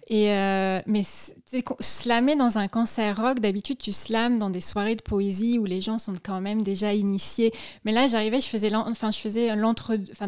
[0.08, 0.28] Et
[0.86, 1.02] mais
[1.80, 5.82] slammer dans un concert rock, d'habitude tu slams dans des soirées de poésie où les
[5.82, 7.52] gens sont quand même déjà initiés,
[7.86, 10.28] mais là j'arrivais, je faisais enfin je faisais l'entre, enfin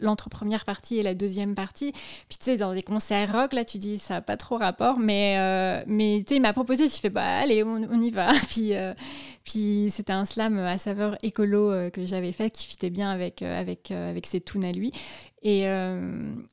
[0.00, 1.92] l'entre première partie et la deuxième partie,
[2.28, 4.98] puis tu sais dans des concerts rock là tu dis ça n'a pas trop rapport,
[4.98, 8.32] mais mais tu sais il m'a proposé je fais bah allez on, y va.
[8.48, 8.94] Puis euh,
[9.44, 13.42] puis c'était un slam à saveur écolo euh, que j'avais fait qui fitait bien avec
[13.42, 14.92] euh, avec avec ses tunes à lui.
[15.42, 15.62] Et,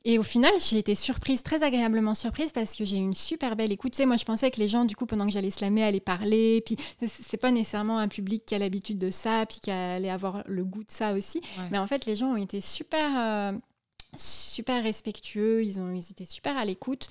[0.06, 3.54] et au final j'ai été surprise très agréablement surprise parce que j'ai eu une super
[3.54, 3.92] belle écoute.
[3.92, 6.00] Tu sais moi je pensais que les gens du coup pendant que j'allais slammer allaient
[6.00, 6.62] parler.
[6.64, 6.76] Puis
[7.06, 10.64] c'est pas nécessairement un public qui a l'habitude de ça puis qui allait avoir le
[10.64, 11.42] goût de ça aussi.
[11.70, 13.52] Mais en fait les gens ont été super
[14.16, 15.62] super respectueux.
[15.62, 17.10] Ils ont ils étaient super à l'écoute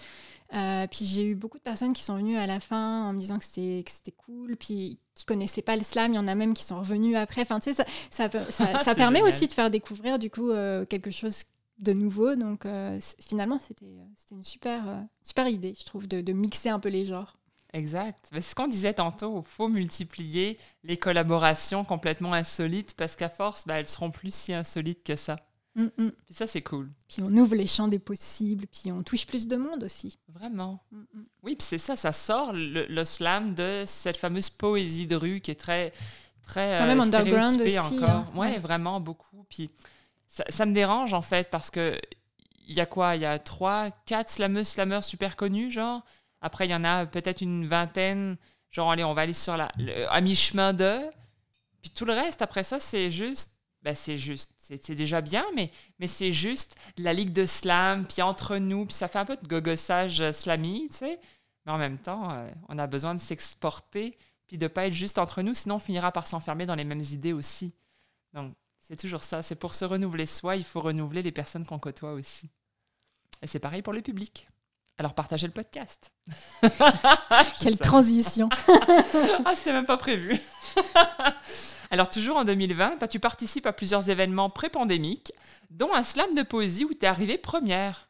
[0.53, 3.19] euh, puis j'ai eu beaucoup de personnes qui sont venues à la fin en me
[3.19, 3.83] disant que c'était
[4.15, 6.13] cool, puis qui connaissaient pas le slam.
[6.13, 7.41] Il y en a même qui sont revenus après.
[7.41, 11.11] Enfin, tu sais, ça, ça, ça, permet aussi de faire découvrir du coup euh, quelque
[11.11, 11.43] chose
[11.79, 12.35] de nouveau.
[12.35, 13.85] Donc euh, finalement, c'était
[14.31, 17.37] une super, super idée, je trouve, de, de, mixer un peu les genres.
[17.73, 18.29] Exact.
[18.31, 23.67] C'est ce qu'on disait tantôt, il faut multiplier les collaborations complètement insolites parce qu'à force,
[23.67, 25.35] bah, elles seront plus si insolites que ça.
[25.77, 26.11] Mm, mm.
[26.25, 26.89] Puis ça, c'est cool.
[27.07, 30.17] Puis on ouvre les champs des possibles, puis on touche plus de monde aussi.
[30.27, 30.83] Vraiment.
[30.91, 31.25] Mm, mm.
[31.43, 35.39] Oui, puis c'est ça, ça sort le, le slam de cette fameuse poésie de rue
[35.39, 35.93] qui est très,
[36.43, 38.09] très Quand même euh, underground aussi, encore.
[38.09, 38.27] hein.
[38.33, 38.59] Ouais, Ouais.
[38.59, 39.45] vraiment beaucoup.
[39.49, 39.69] Puis
[40.27, 41.97] ça, ça me dérange en fait parce que
[42.67, 43.15] il y a quoi?
[43.15, 46.01] Il y a trois, quatre slameuses, slameurs super connus, genre.
[46.41, 48.35] Après, il y en a peut-être une vingtaine.
[48.71, 50.99] Genre, allez, on va aller sur la, le- à mi-chemin de.
[51.81, 53.56] Puis tout le reste, après ça, c'est juste.
[53.87, 54.51] Ben, c'est juste.
[54.57, 58.93] C'est déjà bien, mais, mais c'est juste la ligue de slam, puis entre nous, puis
[58.93, 61.21] ça fait un peu de gogossage euh, slammy, tu sais.
[61.65, 65.19] Mais en même temps, euh, on a besoin de s'exporter, puis de pas être juste
[65.19, 67.73] entre nous, sinon on finira par s'enfermer dans les mêmes idées aussi.
[68.33, 69.41] Donc, c'est toujours ça.
[69.41, 72.49] C'est pour se renouveler soi, il faut renouveler les personnes qu'on côtoie aussi.
[73.41, 74.47] Et c'est pareil pour le public.
[74.97, 76.13] Alors partagez le podcast.
[77.61, 78.49] Quelle transition
[79.45, 80.37] Ah, c'était même pas prévu.
[81.89, 85.31] Alors, toujours en 2020, toi, tu participes à plusieurs événements pré-pandémiques,
[85.69, 88.07] dont un slam de poésie où tu es arrivée première.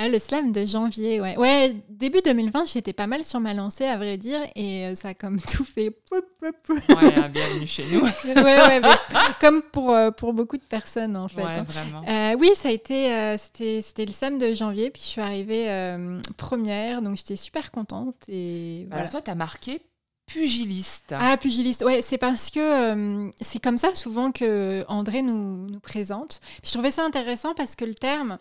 [0.00, 1.36] Ah, Le slam de janvier, ouais.
[1.36, 5.08] Ouais, début 2020, j'étais pas mal sur ma lancée, à vrai dire, et euh, ça
[5.08, 5.92] a comme tout fait...
[6.12, 8.02] Ouais, bienvenue chez nous.
[8.24, 8.94] ouais, ouais, mais
[9.40, 11.42] comme pour, euh, pour beaucoup de personnes, en fait.
[11.42, 11.64] ouais, hein.
[11.64, 12.02] vraiment.
[12.08, 15.68] Euh, oui, ça a été, euh, c'était, le slam de janvier, puis je suis arrivée
[15.68, 18.14] euh, première, donc j'étais super contente.
[18.28, 19.00] Et voilà.
[19.00, 19.82] Alors, toi, tu as marqué
[20.28, 21.14] pugiliste.
[21.18, 25.80] Ah, pugiliste, ouais, c'est parce que euh, c'est comme ça souvent que André nous, nous
[25.80, 26.40] présente.
[26.62, 28.38] Je trouvais ça intéressant parce que le terme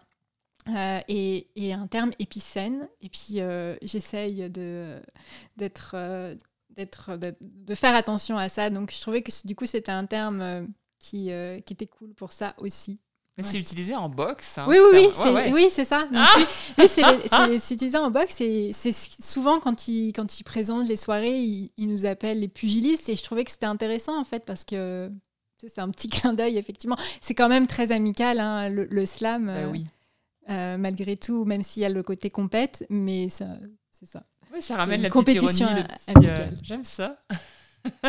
[0.67, 5.01] euh, est, est un terme épicène, et puis euh, j'essaye de,
[5.55, 5.95] d'être,
[6.69, 7.15] d'être,
[7.75, 8.69] faire attention à ça.
[8.69, 10.67] Donc je trouvais que du coup c'était un terme
[10.99, 11.31] qui,
[11.65, 12.99] qui était cool pour ça aussi.
[13.37, 14.57] Mais c'est utilisé en boxe.
[14.57, 15.99] hein, Oui, oui, oui, c'est ouais, oui, c'est ça.
[16.05, 16.33] Donc, Ah
[16.79, 16.87] oui,
[17.59, 21.71] c'est, utilisé en boxe et c'est souvent quand ils quand ils présentent les soirées, ils,
[21.77, 25.11] ils nous appellent les pugilistes et je trouvais que c'était intéressant en fait parce que
[25.59, 26.97] c'est un petit clin d'œil effectivement.
[27.21, 29.85] C'est quand même très amical hein, le, le slam, Bah euh, oui.
[30.49, 33.45] euh, malgré tout, même s'il y a le côté compète, mais c'est
[34.05, 34.23] ça.
[34.51, 35.83] Oui, ça ramène la petite compétition ironie.
[35.83, 36.57] le a- petit, euh, amicale.
[36.63, 37.19] J'aime ça.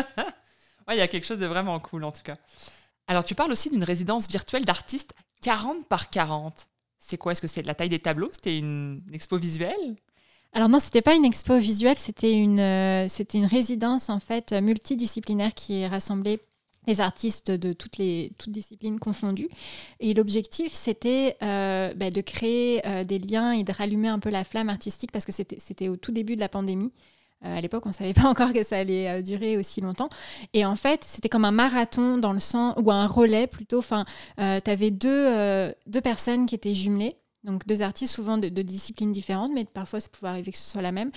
[0.87, 2.33] Ouais, il y a quelque chose de vraiment cool en tout cas.
[3.09, 6.67] Alors, tu parles aussi d'une résidence virtuelle d'artistes 40 par 40.
[6.99, 7.31] C'est quoi?
[7.31, 8.29] Est-ce que c'est la taille des tableaux?
[8.31, 9.95] C'était une expo visuelle?
[10.53, 14.53] Alors non, c'était pas une expo visuelle, c'était une, euh, c'était une résidence en fait
[14.53, 16.39] multidisciplinaire qui rassemblait
[16.85, 19.49] des artistes de toutes les toutes disciplines confondues.
[19.99, 24.29] Et l'objectif, c'était euh, bah, de créer euh, des liens et de rallumer un peu
[24.29, 26.91] la flamme artistique parce que c'était c'était au tout début de la pandémie.
[27.45, 30.09] Euh, à l'époque, on ne savait pas encore que ça allait euh, durer aussi longtemps.
[30.53, 33.79] Et en fait, c'était comme un marathon dans le sens, ou un relais plutôt.
[33.79, 34.05] Enfin,
[34.37, 37.15] tu avais deux, euh, deux personnes qui étaient jumelées.
[37.43, 40.81] Donc deux artistes souvent de, disciplines différentes, mais parfois ça pouvait arriver que ce soit
[40.81, 41.11] la même,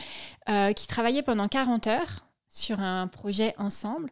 [0.49, 4.11] euh, qui travaillaient pendant 40 heures sur un projet ensemble.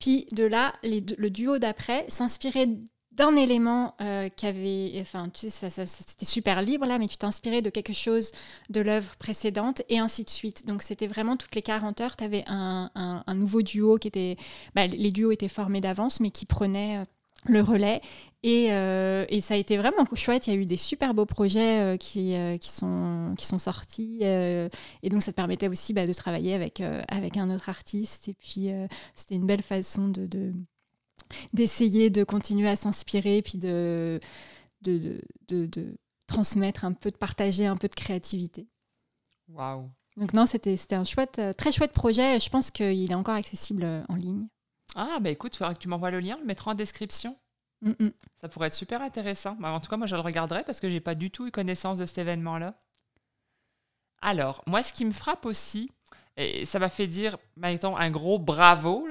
[0.00, 2.68] Puis de là, le duo d'après s'inspirait
[3.12, 4.92] d'un élément euh, qui avait...
[5.00, 8.32] Enfin, tu sais, c'était super libre là, mais tu t'inspirais de quelque chose
[8.70, 10.66] de l'œuvre précédente et ainsi de suite.
[10.66, 14.36] Donc c'était vraiment toutes les 40 heures, tu avais un, un- nouveau duo qui était...
[14.74, 17.04] bah, les duos étaient formés d'avance, mais qui prenaient euh,
[17.46, 18.00] le relais.
[18.44, 20.46] Et, euh, et ça a été vraiment chouette.
[20.46, 24.20] Il y a eu des super beaux projets qui, qui, sont, qui sont sortis.
[24.22, 24.68] et
[25.10, 28.28] donc, ça te permettait aussi bah, de travailler avec, avec un autre artiste.
[28.28, 28.70] Et puis,
[29.14, 30.52] c'était une belle façon de-
[31.52, 34.20] d'essayer de continuer à s'inspirer, puis de,
[34.82, 38.66] de, de, de- de transmettre un peu, de partager un peu de créativité.
[39.48, 42.40] Waouh Donc, non, c'était, un chouette, euh, très chouette projet.
[42.40, 44.46] Je pense qu'il est encore accessible euh, en ligne.
[44.94, 47.36] Ah, bah écoute, il faudra que tu m'envoies le lien, le mettra en description.
[47.82, 48.10] Mm, mm.
[48.40, 49.56] Ça pourrait être super intéressant.
[49.60, 51.50] Bah, en tout cas, moi, je le regarderai parce que j'ai pas du tout eu
[51.50, 52.74] connaissance de cet événement-là.
[54.20, 55.90] Alors, moi, ce qui me frappe aussi,
[56.36, 59.06] et ça m'a fait dire, mettons, un gros bravo,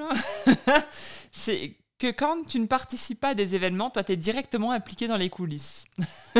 [1.31, 5.07] c'est que quand tu ne participes pas à des événements, toi, tu es directement impliqué
[5.07, 5.85] dans les coulisses.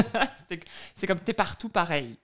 [0.95, 2.17] c'est comme tu es partout pareil.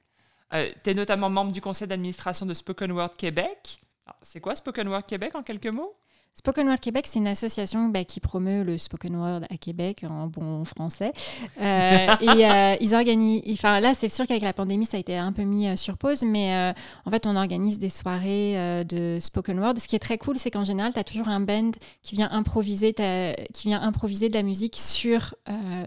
[0.52, 3.80] tu es notamment membre du conseil d'administration de Spoken Word Québec.
[4.24, 5.96] C'est quoi Spoken Word Québec en quelques mots?
[6.34, 10.28] Spoken Word Québec, c'est une association bah, qui promeut le spoken word à Québec en
[10.28, 11.12] bon français.
[11.60, 13.42] Euh, et euh, ils organisent.
[13.52, 15.98] Enfin, là, c'est sûr qu'avec la pandémie, ça a été un peu mis euh, sur
[15.98, 16.74] pause, mais
[17.06, 19.74] en fait, on organise des soirées de spoken word.
[19.80, 21.72] Ce qui est très cool, c'est qu'en général, tu as toujours un band
[22.04, 25.36] qui vient improviser, qui vient improviser de la musique sur,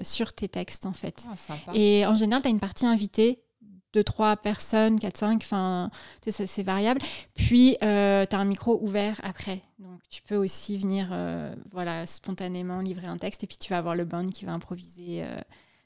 [0.02, 1.24] sur tes textes, en fait.
[1.48, 1.72] Ah.
[1.74, 3.40] Et en général, tu as une partie invitée,
[3.92, 5.90] deux, trois personnes, quatre, cinq, enfin,
[6.26, 7.00] c'est variable.
[7.34, 9.62] Puis, tu as un micro ouvert après.
[9.80, 13.78] Donc, tu peux aussi venir euh, voilà, spontanément livrer un texte et puis tu vas
[13.78, 15.38] avoir le band qui va improviser euh,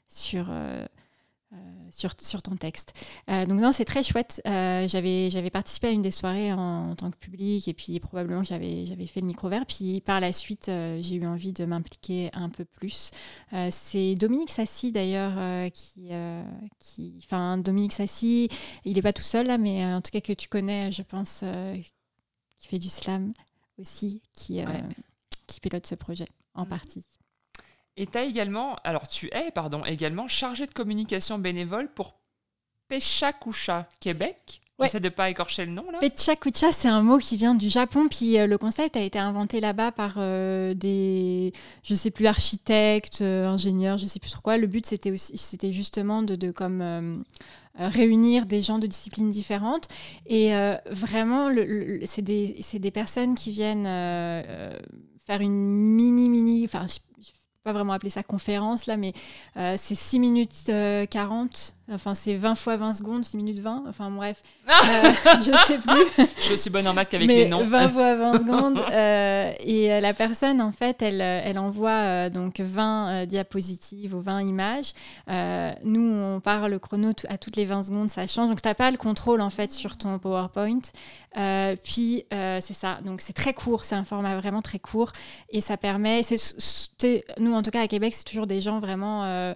[0.07, 0.47] sur,
[1.53, 1.57] euh,
[1.91, 2.93] sur, sur, ton texte.
[3.27, 4.41] donc non, c'est très chouette.
[4.45, 8.85] j'avais, j'avais participé à une des soirées en, tant que public et puis probablement j'avais,
[8.85, 9.65] j'avais fait le micro vert.
[9.65, 13.11] Puis par la suite, j'ai eu envie de m'impliquer un peu plus.
[13.69, 16.09] c'est Dominique Sassi d'ailleurs qui,
[16.79, 18.49] qui, enfin Dominique Sassi,
[18.83, 21.43] il n'est pas tout seul là, mais en tout cas que tu connais, je pense,
[22.57, 23.31] qui fait du slam
[23.77, 24.61] aussi, qui,
[25.47, 26.69] qui pilote ce projet en mm.
[26.69, 27.05] partie.
[27.97, 32.15] Et tu également, alors tu es, pardon, également chargé de communication bénévole pour
[32.87, 34.61] Pechakucha Québec.
[34.77, 34.87] Ouais.
[34.87, 35.99] J'essaie de pas écorcher le nom là.
[35.99, 39.61] Pechakucha, c'est un mot qui vient du Japon, puis euh, le concept a été inventé
[39.61, 44.57] là-bas par euh, des, je sais plus, architectes, euh, ingénieurs, je sais plus trop quoi.
[44.57, 47.23] Le but c'était aussi, c'était justement de, de comme
[47.77, 49.87] réunir des gens de disciplines différentes
[50.25, 50.51] et
[50.89, 56.85] vraiment, le, c'est des, des, personnes qui viennent faire une mini mini, enfin
[57.65, 59.11] pas vraiment appeler ça conférence là, mais
[59.57, 60.71] euh, c'est 6 minutes
[61.09, 63.83] 40 Enfin, c'est 20 fois 20 secondes, 6 minutes 20.
[63.87, 66.25] Enfin, bref, euh, je sais plus.
[66.49, 67.63] je suis bonne en maths qu'avec les noms.
[67.63, 68.79] 20 fois 20 secondes.
[68.91, 74.41] Euh, et euh, la personne, en fait, elle, elle envoie donc 20 diapositives ou 20
[74.41, 74.93] images.
[75.83, 78.49] nous, on part le chrono à toutes les 20 secondes, ça change.
[78.49, 80.81] Donc, tu n'as pas le contrôle, en fait, sur ton PowerPoint.
[81.83, 82.97] puis, c'est ça.
[83.05, 83.83] Donc, c'est très court.
[83.83, 85.11] C'est un format vraiment très court.
[85.51, 86.21] Et ça permet...
[87.37, 89.53] Nous, en tout cas, à Québec, c'est toujours des gens vraiment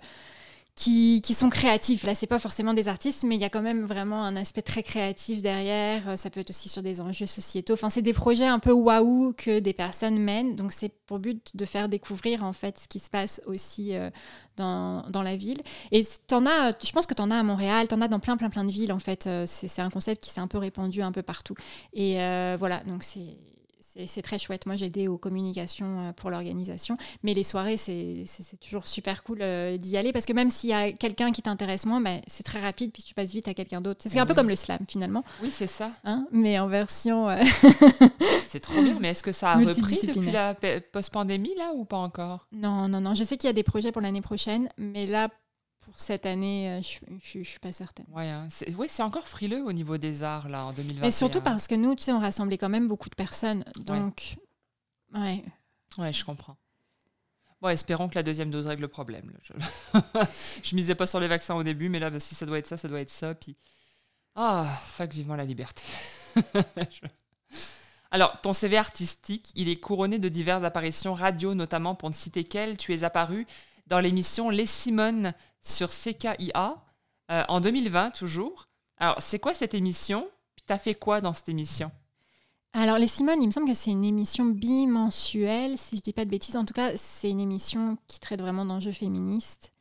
[0.80, 2.06] qui, sont créatifs.
[2.06, 4.62] Là, c'est pas forcément des artistes, mais il y a quand même vraiment un aspect
[4.62, 6.08] très créatif derrière.
[6.10, 7.74] Euh, ça peut être aussi sur des enjeux sociétaux.
[7.74, 10.56] Enfin, c'est des projets un peu waouh que des personnes mènent.
[10.56, 14.10] Donc, c'est pour but de faire découvrir en fait ce qui se passe aussi euh,
[14.56, 15.62] dans, dans, la ville.
[15.92, 18.22] Et en as, je pense que tu en as à Montréal, tu en as dans
[18.22, 19.28] plein, plein, plein de villes en fait.
[19.28, 21.56] Euh, c'est un concept qui s'est un peu répandu un peu partout.
[21.92, 22.16] Et
[22.58, 23.36] voilà, donc c'est
[24.06, 24.66] c'est très chouette.
[24.66, 26.98] Moi, j'ai aidé aux communications euh, pour l'organisation.
[27.24, 28.26] Mais les soirées, c'est
[28.62, 31.86] toujours super cool euh, d'y aller parce que même s'il y a quelqu'un qui t'intéresse
[31.86, 34.02] moins, bah, c'est très rapide puis tu passes vite à quelqu'un d'autre.
[34.06, 35.24] C'est un peu comme le slam finalement.
[35.42, 35.92] Oui, c'est ça.
[36.04, 37.30] Hein mais en version.
[37.30, 37.42] Euh,
[38.50, 38.98] c'est trop bien.
[39.00, 40.56] Mais est-ce que ça a repris depuis la
[40.92, 42.48] post-pandémie là ou pas encore?
[42.52, 43.14] Non, non, non.
[43.14, 45.30] Je sais qu'il y a des projets pour l'année prochaine, mais là,
[45.82, 46.82] pour cette année, euh,
[47.24, 48.06] je ne suis pas certaine.
[48.10, 48.48] Ouais, hein.
[48.50, 51.08] c'est encore frileux au niveau des arts, là, en 2021.
[51.08, 53.64] Et surtout parce que nous, tu sais, on rassemblait quand même beaucoup de personnes.
[53.80, 54.38] Donc,
[55.14, 55.44] ouais.
[55.98, 56.58] Ouais, je comprends.
[57.62, 59.34] Bon, espérons que la deuxième dose règle le problème.
[59.42, 59.54] Je...
[60.64, 62.78] je misais pas sur les vaccins au début, mais là, si ça doit être ça,
[62.78, 63.36] ça doit être ça.
[63.36, 63.58] Puis,
[64.36, 65.84] ah, fuck, vivement la liberté.
[68.12, 72.44] Alors, ton CV artistique, il est couronné de diverses apparitions radio, notamment pour ne citer
[72.44, 73.46] qu'elle, tu es apparu
[73.90, 76.78] dans l'émission Les Simone sur CKIA
[77.32, 78.68] euh, en 2020 toujours.
[78.98, 80.28] Alors, c'est quoi cette émission?
[80.56, 81.92] Puis t'as fait quoi dans cette émission?
[82.74, 86.26] Alors, Les Simone, il me semble que c'est une émission bimensuelle, si je dis pas
[86.26, 86.56] de bêtises.
[86.56, 89.74] En tout cas, c'est une émission qui traite vraiment d'enjeux féministes.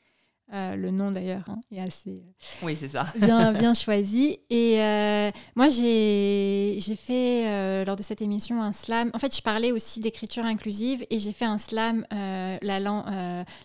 [0.55, 3.05] Euh, le nom d'ailleurs hein, est assez euh, oui, c'est ça.
[3.21, 4.39] bien, bien choisi.
[4.49, 9.11] Et euh, moi, j'ai fait lors de cette émission un slam.
[9.13, 12.81] En fait, je parlais aussi d'écriture inclusive et j'ai fait un slam la, la,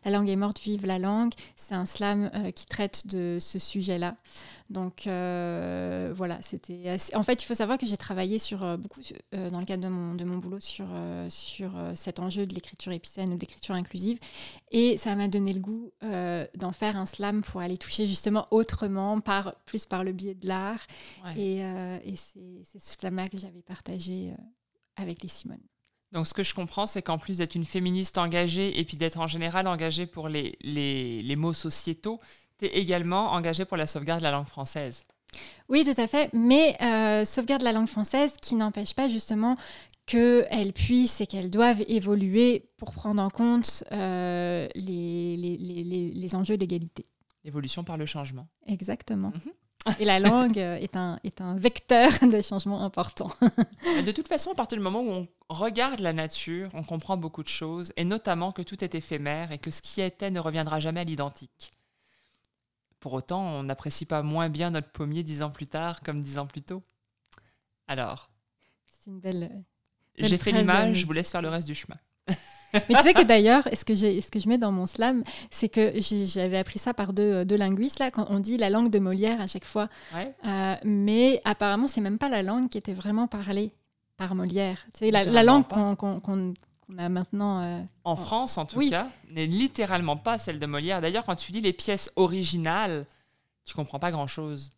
[0.06, 1.32] langue est morte, vive la langue.
[1.56, 4.16] C'est un slam qui traite de ce sujet-là.
[4.70, 6.96] Donc voilà, c'était.
[7.14, 9.02] En fait, il faut savoir que j'ai travaillé sur beaucoup,
[9.32, 10.88] dans le cadre de mon, de mon boulot, sur,
[11.30, 14.20] sur cet enjeu de l'écriture épicène ou de l'écriture inclusive.
[14.72, 19.20] Et ça m'a donné le goût d'en faire un slam pour aller toucher justement autrement,
[19.22, 20.86] par, plus par le biais de l'art.
[21.38, 24.44] Et, euh, et c'est ce slam-là que j'avais partagé euh,
[24.96, 25.62] avec les Simone.
[26.12, 29.20] Donc ce que je comprends, c'est qu'en plus d'être une féministe engagée et puis d'être
[29.20, 32.20] en général engagée pour les, les, les mots sociétaux,
[32.60, 35.04] tu es également engagée pour la sauvegarde de la langue française.
[35.70, 39.58] Oui, tout à fait, mais euh, sauvegarde la langue française qui n'empêche pas justement
[40.06, 46.36] qu'elles puissent et qu'elles doivent évoluer pour prendre en compte euh, les, les, les, les,
[46.36, 47.06] enjeux d'égalité.
[47.44, 48.48] L'évolution par le changement.
[48.68, 49.30] Exactement.
[49.30, 49.54] Mhm.
[50.00, 53.30] Et la langue est un, est un vecteur de changement important.
[54.06, 57.44] de toute façon, à partir du moment où on regarde la nature, on comprend beaucoup
[57.44, 60.80] de choses, et notamment que tout est éphémère et que ce qui était ne reviendra
[60.80, 61.72] jamais à l'identique.
[63.04, 66.40] Pour autant, on n'apprécie pas moins bien notre pommier dix ans plus tard comme dix
[66.40, 66.82] ans plus tôt.
[67.86, 68.30] Alors.
[68.86, 69.66] C'est une belle,
[70.18, 71.98] j'ai fait l'image, je vous laisse faire le reste du chemin.
[72.74, 75.68] Mais tu sais que d'ailleurs, ce que, ce que je mets dans mon slam, c'est
[75.68, 79.00] que j'avais appris ça par deux, deux, linguistes, là, quand on dit la langue de
[79.00, 79.90] Molière à chaque fois.
[80.16, 83.74] Euh, mais apparemment, c'est même pas la langue qui était vraiment parlée
[84.16, 84.78] par Molière.
[84.94, 86.54] Sais, la, langue qu'on
[86.98, 87.62] a maintenant.
[87.62, 91.02] Euh, en France, en tout cas, n'est littéralement pas celle de Molière.
[91.02, 93.06] D'ailleurs, quand tu lis les pièces originales,
[93.66, 94.72] tu comprends pas grand-chose.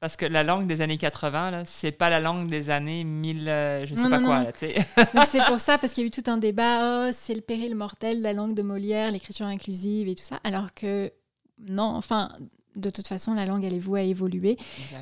[0.00, 3.86] Parce que la langue des années 80, c'est pas la langue des années 1000, euh,
[3.86, 4.46] je sais pas quoi.
[5.26, 7.74] c'est pour ça, parce qu'il y a eu tout un débat, oh, c'est le péril
[7.74, 10.40] mortel, la langue de Molière, l'écriture inclusive et tout ça.
[10.42, 11.12] Alors que
[11.68, 12.32] non, enfin,
[12.76, 14.56] de toute façon, la langue, elle est vouée à évoluer.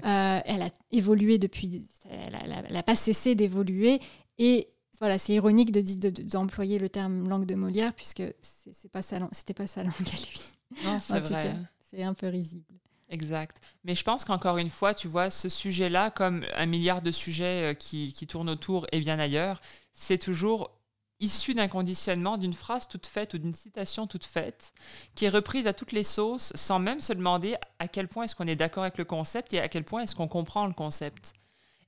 [0.05, 4.01] Euh, elle a évolué depuis, elle n'a pas cessé d'évoluer.
[4.39, 4.69] Et
[5.01, 9.55] voilà, c'est ironique d'employer de, de, le terme langue de Molière, puisque c'est pas c'était
[9.55, 10.41] pas sa langue à lui.
[10.85, 11.57] Non, c'est vrai.
[11.91, 12.75] C'est un peu risible.
[13.11, 13.57] Exact.
[13.85, 17.71] Mais je pense qu'encore une fois, tu vois, ce sujet-là, comme un milliard de sujets
[17.71, 19.63] euh, qui, qui tournent autour et bien ailleurs,
[19.95, 20.79] c'est toujours
[21.21, 24.73] issu d'un conditionnement, d'une phrase toute faite ou d'une citation toute faite,
[25.15, 28.37] qui est reprise à toutes les sauces sans même se demander à quel point est-ce
[28.37, 31.35] qu'on est d'accord avec le concept et à quel point est-ce qu'on comprend le concept.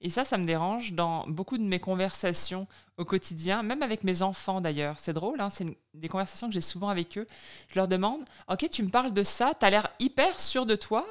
[0.01, 4.23] Et ça, ça me dérange dans beaucoup de mes conversations au quotidien, même avec mes
[4.23, 4.99] enfants d'ailleurs.
[4.99, 7.27] C'est drôle, hein, c'est des conversations que j'ai souvent avec eux.
[7.69, 10.75] Je leur demande, ok, tu me parles de ça, tu as l'air hyper sûr de
[10.75, 11.07] toi.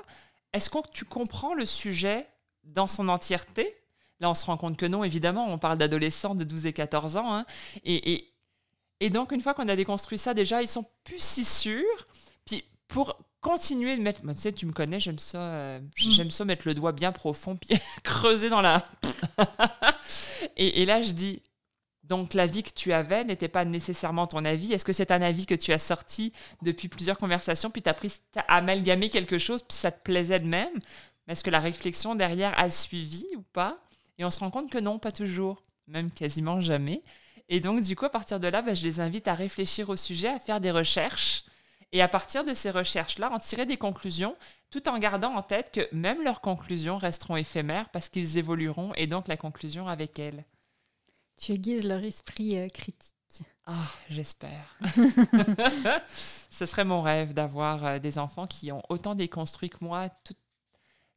[0.53, 2.27] Est-ce que tu comprends le sujet
[2.63, 3.75] dans son entièreté?
[4.19, 7.17] Là, on se rend compte que non, évidemment, on parle d'adolescents de 12 et 14
[7.17, 7.33] ans.
[7.33, 7.45] Hein.
[7.83, 8.33] et, et,
[8.99, 12.07] et donc, une fois qu'on a déconstruit ça, déjà, ils sont plus si sûrs.
[12.45, 14.21] Puis, pour continuer de mettre.
[14.21, 15.91] tu sais, tu me connais, j'aime ça, euh, mm.
[15.95, 18.85] j'aime ça mettre le doigt bien profond, puis creuser dans la.
[20.57, 21.41] et, là, je dis.
[22.03, 24.73] Donc, l'avis que tu avais n'était pas nécessairement ton avis.
[24.73, 26.33] Est-ce que c'est un avis que tu as sorti
[26.63, 30.39] depuis plusieurs conversations, puis tu as, pris, as amalgamé quelque chose, puis ça te plaisait
[30.39, 30.73] de même?
[31.27, 33.77] Est-ce que la réflexion derrière a suivi ou pas?
[34.17, 37.03] Et on se rend compte que non, pas toujours, même quasiment jamais.
[37.47, 39.95] Et donc, du coup, à partir de là, bah, je les invite à réfléchir au
[39.95, 41.43] sujet, à faire des recherches
[41.91, 44.35] et à partir de ces recherches-là, en tirer des conclusions,
[44.69, 49.07] tout en gardant en tête que même leurs conclusions resteront éphémères parce qu'ils évolueront et
[49.07, 50.45] donc la conclusion avec elles.
[51.37, 53.15] Tu aiguises leur esprit euh, critique.
[53.65, 54.75] Ah, j'espère.
[56.49, 60.09] Ce serait mon rêve d'avoir euh, des enfants qui ont autant déconstruit que moi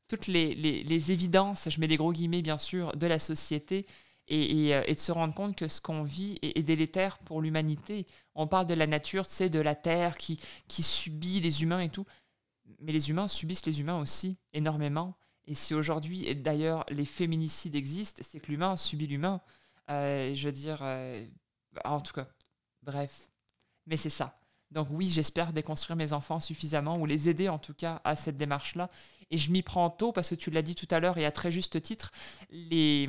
[0.08, 3.86] toutes les, les, évidences, je mets des gros guillemets bien sûr, de la société
[4.30, 8.06] euh, et, de se rendre compte que ce qu'on vit est, délétère pour l'humanité.
[8.34, 11.88] On parle de la nature, c'est de la terre qui, qui subit les humains et
[11.88, 12.06] tout.
[12.80, 15.16] Mais les humains subissent les humains aussi énormément.
[15.44, 19.40] Et si aujourd'hui, et d'ailleurs, les féminicides existent, c'est que l'humain subit l'humain.
[19.90, 21.26] Euh, je veux dire, euh,
[21.84, 22.28] en tout cas,
[22.82, 23.28] bref.
[23.86, 24.34] Mais c'est ça.
[24.70, 28.36] Donc oui, j'espère déconstruire mes enfants suffisamment, ou les aider en tout cas à cette
[28.36, 28.88] démarche-là.
[29.30, 31.32] Et je m'y prends tôt parce que tu l'as dit tout à l'heure et à
[31.32, 32.10] très juste titre,
[32.50, 33.08] les,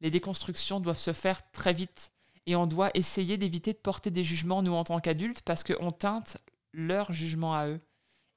[0.00, 2.12] les déconstructions doivent se faire très vite.
[2.46, 5.90] Et on doit essayer d'éviter de porter des jugements, nous, en tant qu'adultes, parce qu'on
[5.90, 6.38] teinte
[6.72, 7.80] leur jugement à eux.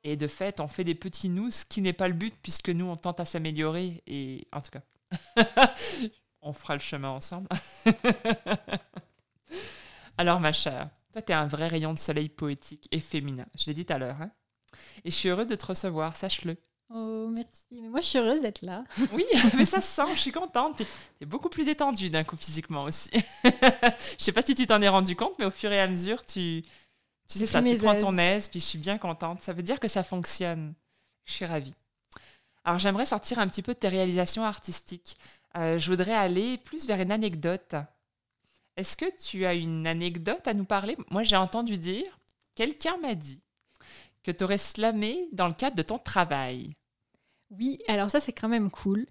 [0.04, 2.70] Et de fait, on fait des petits nous, ce qui n'est pas le but, puisque
[2.70, 4.02] nous, on tente à s'améliorer.
[4.08, 4.84] Et en tout cas,
[6.42, 7.48] on fera le chemin ensemble.
[10.18, 13.46] Alors, ma chère, toi, tu es un vrai rayon de soleil poétique et féminin.
[13.58, 14.22] Je l'ai dit tout à l'heure.
[14.22, 14.32] Hein
[15.04, 16.58] et je suis heureuse de te recevoir, sache-le.
[16.92, 17.82] Oh, merci.
[17.82, 18.84] Mais moi, je suis heureuse d'être là.
[19.14, 19.26] oui,
[19.56, 20.78] mais ça se sent, je suis contente.
[20.78, 20.86] Tu
[21.22, 23.12] es beaucoup plus détendue d'un coup physiquement aussi.
[23.44, 26.26] je sais pas si tu t'en es rendu compte, mais au fur et à mesure,
[26.26, 26.64] tu,
[27.28, 29.42] tu sais ça, tu prends ton aise, puis je suis bien contente.
[29.42, 30.74] Ça veut dire que ça fonctionne.
[31.26, 31.76] Je suis ravie.
[32.64, 35.16] Alors, j'aimerais sortir un petit peu de tes réalisations artistiques.
[35.58, 37.76] Euh, je voudrais aller plus vers une anecdote.
[38.78, 40.98] Est-ce que tu as une anecdote à nous parler?
[41.12, 42.20] Moi, j'ai entendu dire,
[42.56, 43.44] quelqu'un m'a dit
[44.24, 46.74] que tu aurais slamé dans le cadre de ton travail.
[47.52, 49.06] Oui, alors ça c'est quand même cool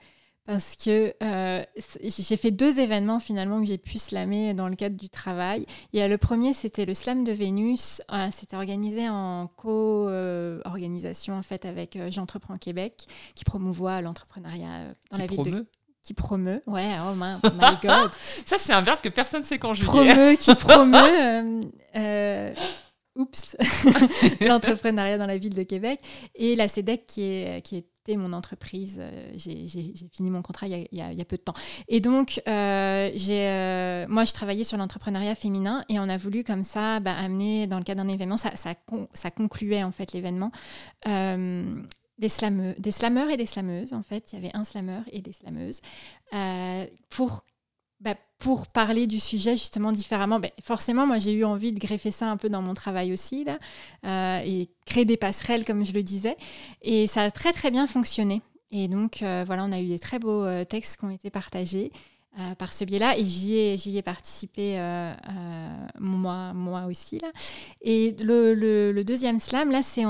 [0.49, 1.62] parce que euh,
[2.03, 5.66] j'ai fait deux événements finalement que j'ai pu slammer dans le cadre du travail.
[5.93, 8.01] Et le premier, c'était le slam de Vénus.
[8.11, 15.18] Euh, c'était organisé en co-organisation en fait avec euh, J'entreprends Québec, qui promouvoit l'entrepreneuriat dans
[15.18, 15.66] la ville de
[16.01, 16.62] qui promeut.
[16.66, 18.11] Ouais, oh my, god.
[18.18, 19.86] Ça, c'est un verbe que personne ne sait conjuguer.
[19.86, 21.61] Promeut, qui promeut.
[21.95, 22.55] euh,
[23.18, 23.56] oups,
[24.40, 26.00] l'entrepreneuriat dans la ville de Québec.
[26.34, 27.62] Et la CEDEC, qui, est,
[28.08, 29.66] était mon entreprise, euh, j'ai
[30.12, 31.54] fini mon contrat il y, a, peu de temps.
[31.88, 36.62] Et donc, euh, euh, moi, je travaillais sur l'entrepreneuriat féminin et on a voulu comme
[36.62, 40.50] ça bah, amener, dans le cadre d'un événement, ça, concluait en fait l'événement.
[41.04, 44.32] des, slameux, des slameurs et des slameuses, en fait.
[44.32, 45.80] Il y avait un slameur et des slameuses.
[47.10, 47.44] pour
[48.01, 52.12] bah, pour parler du sujet justement différemment, bah, forcément, moi j'ai eu envie de greffer
[52.12, 53.59] ça un peu dans mon travail aussi, là,
[54.07, 56.36] euh, et créer des passerelles, comme je le disais.
[56.82, 58.42] Et ça a très très bien fonctionné.
[58.70, 61.30] Et donc euh, voilà, on a eu des très beaux euh, textes qui ont été
[61.30, 61.90] partagés.
[62.57, 64.78] par ce biais-là, et j'y ai, j'y ai participé
[65.99, 67.18] moi, moi aussi.
[67.18, 67.32] Là.
[67.80, 70.05] Et le, le, deuxième slam, là, c'est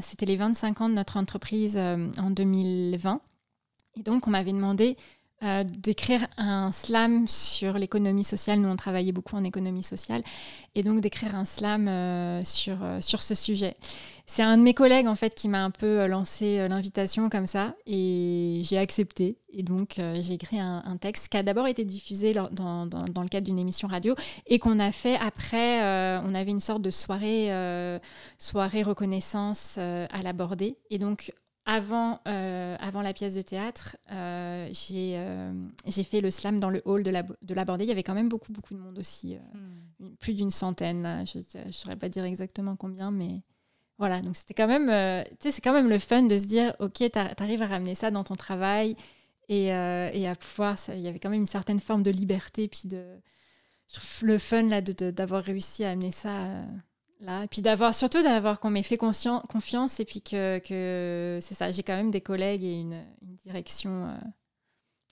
[0.00, 3.20] c'était les 25 ans de notre entreprise en 2020.
[3.98, 4.96] Et donc, on m'avait demandé
[5.44, 8.58] euh, d'écrire un slam sur l'économie sociale.
[8.58, 10.24] Nous, on travaillait beaucoup en économie sociale.
[10.74, 13.76] Et donc d'écrire un slam euh, sur, euh, sur ce sujet.
[14.26, 17.76] C'est un de mes collègues, en fait, qui m'a un peu lancé l'invitation comme ça.
[17.86, 19.38] Et j'ai accepté.
[19.52, 23.28] Et donc, j'ai écrit un, texte qui a d'abord été diffusé dans, dans, dans, le
[23.28, 24.14] cadre d'une émission radio
[24.46, 25.80] et qu'on a fait après.
[26.20, 27.48] on avait une sorte de soirée,
[28.36, 30.76] soirée reconnaissance à l'aborder.
[30.90, 31.32] Et donc,
[31.68, 35.52] avant, euh, avant la pièce de théâtre, euh, euh,
[35.86, 37.84] j'ai fait le slam dans le hall de la, de la Bordée.
[37.84, 39.36] Il y avait quand même beaucoup, beaucoup de monde aussi,
[40.00, 40.14] hmm.
[40.18, 41.24] plus d'une centaine.
[41.26, 43.42] Je ne saurais pas dire exactement combien, mais
[43.98, 44.22] voilà.
[44.22, 44.88] Donc c'était quand même,
[45.40, 48.24] c'est quand même le fun de se dire, ok, tu arrives à ramener ça dans
[48.24, 48.96] ton travail
[49.50, 50.78] et, et à pouvoir.
[50.88, 53.04] Il y avait quand même une certaine forme de liberté, puis de,
[53.88, 56.62] je trouve le fun là d'avoir réussi à amener ça
[57.20, 57.44] là.
[57.44, 61.70] Et puis d'avoir, surtout d'avoir qu'on m'ait fait confiance et puis que, que c'est ça,
[61.70, 63.04] j'ai quand même des collègues et une,
[63.44, 64.18] direction euh,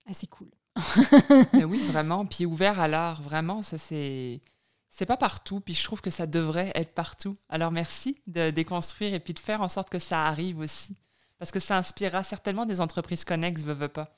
[0.07, 0.49] assez cool.
[1.53, 2.27] Mais oui, vraiment.
[2.27, 4.41] Puis ouvert à l'art, vraiment, ça c'est.
[4.89, 7.37] C'est pas partout, puis je trouve que ça devrait être partout.
[7.51, 10.97] Alors merci de déconstruire et puis de faire en sorte que ça arrive aussi.
[11.39, 14.17] Parce que ça inspirera certainement des entreprises connexes, veux, veux pas.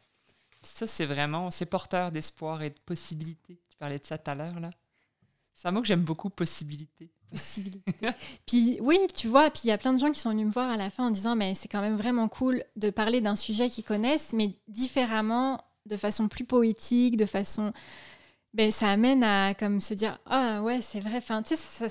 [0.62, 3.60] Puis ça, c'est vraiment, c'est porteur d'espoir et de possibilités.
[3.68, 4.70] Tu parlais de ça tout à l'heure, là.
[5.58, 7.10] C'est un mot que j'aime beaucoup, possibilité.
[7.32, 7.92] Possibilité.
[8.46, 10.52] puis oui, tu vois, puis il y a plein de gens qui sont venus me
[10.52, 13.34] voir à la fin en disant mais c'est quand même vraiment cool de parler d'un
[13.34, 17.72] sujet qu'ils connaissent, mais différemment, de façon plus poétique, de façon.
[18.54, 21.16] Ben, ça amène à comme se dire ah ouais, c'est vrai.
[21.16, 21.88] Enfin, tu sais,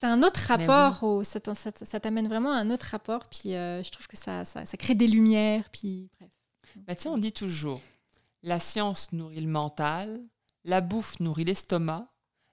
[0.00, 3.90] T'as un autre rapport, au, ça, t'amène vraiment à un autre rapport, puis euh, je
[3.90, 6.32] trouve que ça, ça, crée des lumières, puis bref.
[6.86, 7.82] Ben, tu sais, on dit toujours,
[8.42, 10.22] la science nourrit le mental,
[10.64, 12.08] la bouffe nourrit l'estomac,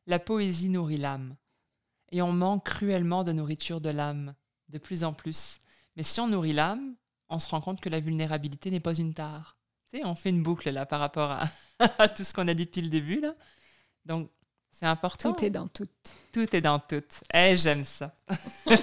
[0.07, 1.35] la poésie nourrit l'âme.
[2.11, 4.35] Et on manque cruellement de nourriture de l'âme,
[4.69, 5.57] de plus en plus.
[5.95, 6.95] Mais si on nourrit l'âme,
[7.29, 9.57] on se rend compte que la vulnérabilité n'est pas une tare.
[9.89, 12.65] Tu sais, on fait une boucle là par rapport à, tout ce qu'on a dit
[12.65, 13.19] depuis le début.
[13.19, 13.33] Là.
[14.05, 14.29] Donc,
[14.71, 15.33] c'est important.
[15.33, 15.87] Tout est dans tout.
[16.31, 17.03] Tout est dans tout.
[17.33, 18.13] Eh, j'aime ça.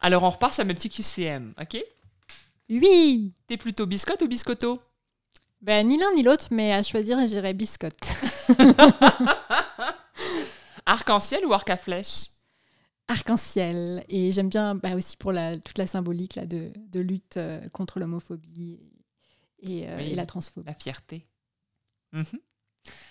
[0.00, 1.82] Alors, on repart sur mes petits QCM, OK?
[2.70, 3.34] Oui!
[3.46, 4.80] T'es plutôt biscotte ou biscotto?
[5.62, 7.94] Ben, ni l'un ni l'autre, mais à choisir, j'irais biscotte.
[10.86, 12.28] arc-en-ciel ou arc à flèche?
[13.08, 14.04] Arc-en-ciel.
[14.08, 17.60] Et j'aime bien bah, aussi pour la, toute la symbolique là, de, de lutte euh,
[17.70, 18.80] contre l'homophobie
[19.60, 20.66] et, euh, et, la transphobie.
[20.66, 21.24] La fierté.
[22.12, 22.24] Mhm.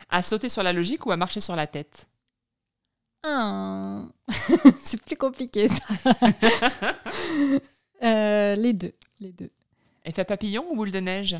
[0.09, 2.07] À sauter sur la logique ou à marcher sur la tête?
[3.23, 4.07] Ah.
[4.79, 5.83] C'est plus compliqué ça.
[8.01, 8.93] Euh, les deux.
[9.19, 9.51] Les deux.
[10.05, 11.35] Effet papillon ou boule de neige?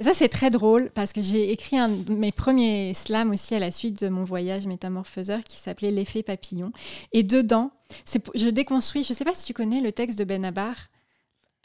[0.00, 3.58] Ça, c'est très drôle parce que j'ai écrit un de mes premiers slams aussi à
[3.58, 6.72] la suite de mon voyage métamorphoseur qui s'appelait L'effet papillon.
[7.12, 7.70] Et dedans,
[8.34, 10.74] je déconstruis, je ne sais pas si tu connais le texte de Benabar.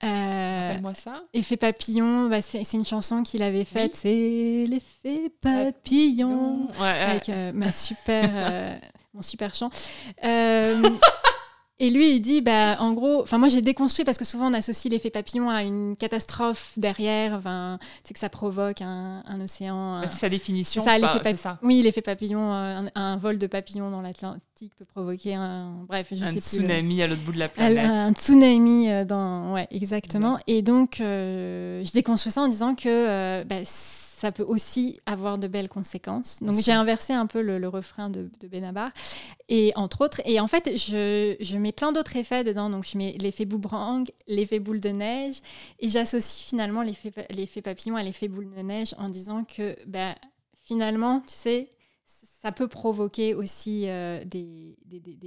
[0.04, 1.24] Euh, Appelle-moi ça.
[1.34, 3.96] Effet papillon, bah, c'est une chanson qu'il avait faite.
[3.96, 6.68] C'est l'effet papillon.
[6.80, 8.76] Avec euh, ma super, euh,
[9.14, 9.70] mon super chant.
[11.82, 14.50] Euh, Et lui, il dit, bah, en gros, enfin moi j'ai déconstruit parce que souvent
[14.50, 17.42] on associe l'effet papillon à une catastrophe derrière,
[18.04, 20.02] c'est que ça provoque un, océan.
[20.04, 20.84] C'est sa définition.
[20.84, 25.84] C'est ça, Oui, l'effet papillon, euh, un, vol de papillon dans l'Atlantique peut provoquer un,
[25.88, 27.86] bref, je un sais tsunami à l'autre bout de la planète.
[27.86, 30.38] Un, tsunami euh, dans, ouais, exactement.
[30.48, 33.64] Et donc euh, je déconstruis ça en disant que bah,
[34.16, 36.42] ça peut aussi avoir de belles conséquences.
[36.42, 38.92] Donc j'ai inversé un peu le, refrain de, Benabar,
[39.50, 40.22] et entre autres.
[40.24, 42.70] Et en fait, je, mets plein d'autres effets dedans.
[42.70, 45.42] Donc je mets l'effet boomerang, l'effet boule de neige,
[45.80, 50.16] et j'associe finalement l'effet papillon à l'effet boule de neige en disant que ben,
[50.54, 51.72] finalement, tu sais,
[52.06, 54.78] ça peut provoquer aussi euh, des,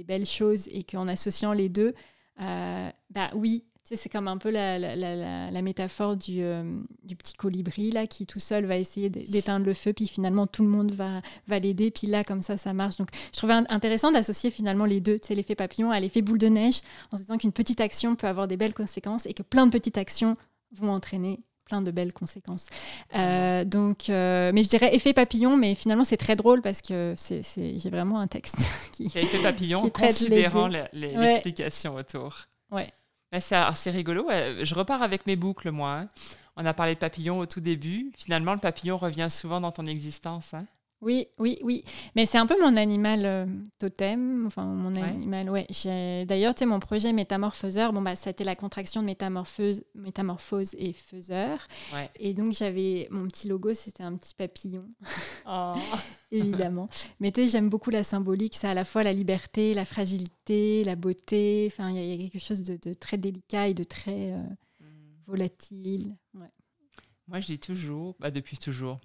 [0.03, 1.93] belles choses et qu'en associant les deux,
[2.41, 3.65] euh, bah oui,
[3.95, 8.77] c'est comme un peu la, métaphore euh, du, petit colibri là, qui tout seul va
[8.77, 12.41] essayer d'éteindre le feu, puis finalement tout le monde va, va l'aider, puis là, comme
[12.41, 12.97] ça, ça marche.
[12.97, 16.81] Donc je trouvais intéressant d'associer finalement les deux, l'effet papillon à l'effet boule de neige,
[17.11, 19.71] en se disant qu'une petite action peut avoir des belles conséquences et que plein de
[19.71, 20.37] petites actions
[20.71, 22.67] vont entraîner plein de belles conséquences.
[23.15, 27.13] Euh, donc, euh, mais je dirais effet papillon, mais finalement c'est très drôle parce que
[27.15, 28.57] c'est, j'ai vraiment un texte
[28.93, 32.47] qui, effet papillon, qui considérant l'explication autour.
[32.71, 32.91] Ouais.
[33.37, 34.27] C'est rigolo.
[34.29, 35.91] Je repars avec mes boucles, moi.
[35.91, 36.09] Hein.
[36.55, 38.11] On a parlé de papillon au tout début.
[38.17, 40.53] Finalement, le papillon revient souvent dans ton existence.
[40.53, 40.65] Hein.
[41.01, 41.85] Oui, oui, oui.
[42.15, 43.45] Mais c'est un peu mon animal euh,
[43.77, 44.45] totem.
[44.45, 45.65] Enfin, mon animal, ouais.
[46.25, 49.83] D'ailleurs, tu sais, mon projet métamorphoseur, bon, bah, ça a été la contraction de métamorphose,
[49.95, 51.65] métamorphose et faiseur.
[52.19, 54.85] Et donc, j'avais mon petit logo, c'était un petit papillon.
[55.47, 55.73] Oh.
[56.31, 56.89] Évidemment.
[57.19, 58.55] Mais tu sais, j'aime beaucoup la symbolique.
[58.55, 61.67] C'est à la fois la liberté, la fragilité, la beauté.
[61.71, 64.43] Enfin, il y, a quelque chose de, très délicat et de très euh,
[64.81, 64.85] mm.
[65.27, 66.15] volatile.
[66.35, 66.51] Ouais.
[67.27, 68.99] Moi, je dis toujours, bah depuis toujours.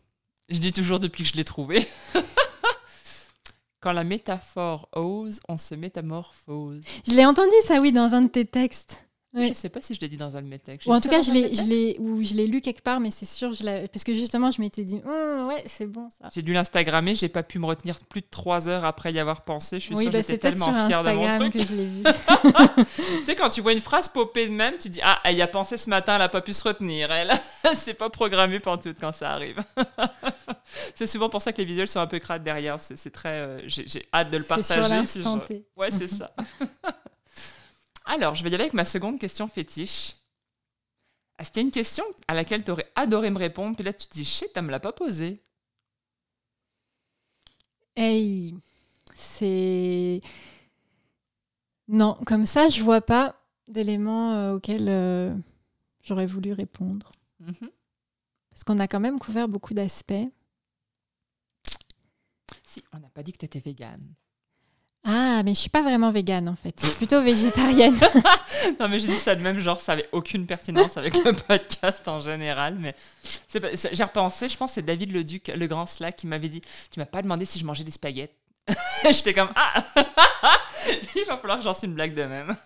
[0.48, 1.86] Je dis toujours depuis que je l'ai trouvé.
[3.80, 6.82] Quand la métaphore ose, on se métamorphose.
[7.06, 9.06] Je l'ai entendu ça, oui, dans un de tes textes.
[9.34, 10.86] Je ne sais pas si je l'ai dit dans un de mes textes.
[10.86, 13.52] Ou en tout cas, je l'ai, ou je l'ai lu quelque part, mais c'est sûr,
[13.52, 16.28] je parce que justement, je m'étais dit, hum, ouais, c'est bon ça.
[16.32, 19.42] J'ai dû l'Instagrammer, j'ai pas pu me retenir plus de trois heures après y avoir
[19.42, 19.80] pensé.
[19.80, 21.52] Je suis sûre bah, j'étais tellement fière de mon truc.
[21.52, 22.02] Que je l'ai vu.
[23.18, 25.42] tu sais, quand tu vois une phrase popée de même, tu dis, ah, elle y
[25.42, 27.10] a pensé ce matin, elle a pas pu se retenir.
[27.10, 27.32] Elle,
[27.74, 29.56] c'est pas programmé pour tout quand ça arrive.
[30.94, 32.78] c'est souvent pour ça que les visuels sont un peu crades derrière.
[32.78, 34.84] C'est, très, euh, j'ai, hâte de le partager.
[34.84, 35.40] Sur l'instant.
[35.76, 36.32] Ouais, c'est ça.
[38.04, 40.16] Alors, je vais y aller avec ma seconde question fétiche.
[41.38, 43.92] Est-ce qu'il y a une question à laquelle tu aurais adoré me répondre, puis là
[43.92, 45.42] tu te dis shit, tu me l'a pas posée
[47.96, 48.54] Hey,
[49.14, 50.20] c'est.
[51.88, 53.36] Non, comme ça, je vois pas
[53.68, 55.34] d'éléments euh, auxquels euh,
[56.02, 57.10] j'aurais voulu répondre.
[57.40, 57.70] Mhm.
[58.50, 60.28] Parce qu'on a quand même couvert beaucoup d'aspects.
[62.64, 64.14] Si, on n'a pas dit que tu étais végane.
[65.06, 66.74] Ah, mais je suis pas vraiment végane en fait.
[66.80, 67.94] Je suis plutôt végétarienne.
[68.80, 72.08] non, mais je dis ça de même genre, ça avait aucune pertinence avec le podcast
[72.08, 72.76] en général.
[72.78, 72.94] Mais
[73.92, 76.62] j'ai repensé, je pense que c'est David le Duc, le grand Slack, qui m'avait dit
[76.90, 78.32] Tu m'as pas demandé si je mangeais des spaghettis.
[79.04, 79.74] J'étais comme Ah
[81.16, 82.56] Il va falloir que j'en une blague de même.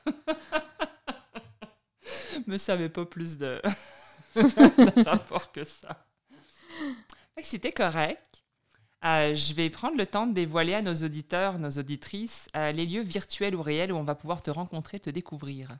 [2.46, 3.60] Me savais pas plus de,
[5.04, 6.06] rapport que ça.
[7.38, 8.22] C'était correct.
[9.04, 12.84] Euh, je vais prendre le temps de dévoiler à nos auditeurs, nos auditrices, euh, les
[12.84, 15.78] lieux virtuels ou réels où on va pouvoir te rencontrer, te découvrir.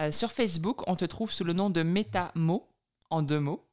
[0.00, 2.68] Euh, sur Facebook, on te trouve sous le nom de Metamo,
[3.10, 3.64] en deux mots.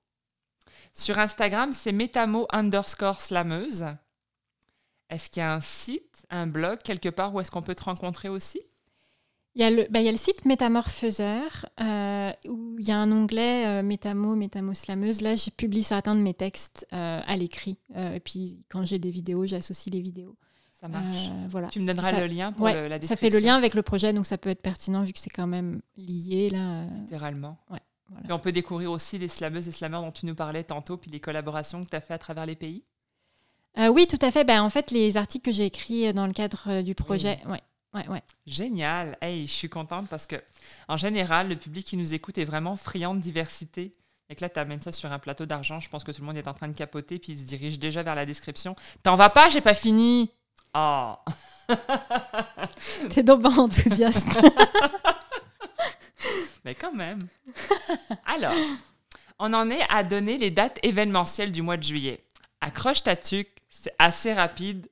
[0.93, 3.85] Sur Instagram, c'est Metamo underscore slameuse.
[5.09, 7.83] Est-ce qu'il y a un site, un blog quelque part où est-ce qu'on peut te
[7.83, 8.61] rencontrer aussi?
[9.55, 12.91] Il y, a le, bah, il y a le site Métamorphoseur euh, où il y
[12.91, 15.21] a un onglet euh, Métamo, Métamoslameuse.
[15.21, 17.77] Là, je publie certains de mes textes euh, à l'écrit.
[17.95, 20.35] et puis, quand j'ai des vidéos, j'associe les vidéos.
[20.73, 21.29] Ça marche.
[21.49, 21.69] voilà.
[21.69, 23.07] Tu me donneras le lien pour la description.
[23.07, 25.29] Ça fait le lien avec le projet, donc ça peut être pertinent vu que c'est
[25.29, 26.49] quand même lié.
[26.49, 26.83] là.
[26.99, 27.57] Littéralement.
[27.71, 27.79] Ouais,
[28.27, 31.09] Et on peut découvrir aussi les slameuses et slameurs dont tu nous parlais tantôt, puis
[31.09, 32.83] les collaborations que tu as fait à travers les pays.
[33.77, 34.43] oui, tout à fait.
[34.43, 37.61] Ben, en fait, les articles que j'ai écrits dans le cadre du projet, ouais.
[38.45, 39.17] Génial.
[39.21, 40.35] Hey, je suis contente parce que,
[40.87, 43.91] en général, le public qui nous écoute est vraiment friand de diversité.
[44.29, 45.79] Et que là, tu amènes ça sur un plateau d'argent.
[45.79, 47.77] Je pense que tout le monde est en train de capoter puis il se dirige
[47.77, 48.75] déjà vers la description.
[49.03, 50.31] T'en vas pas, j'ai pas fini.
[50.73, 51.13] Oh.
[53.09, 54.39] T'es donc pas enthousiaste.
[56.65, 57.19] Mais quand même.
[58.25, 58.55] Alors,
[59.37, 62.19] on en est à donner les dates événementielles du mois de juillet.
[62.61, 64.89] Accroche ta tuque, c'est assez rapide.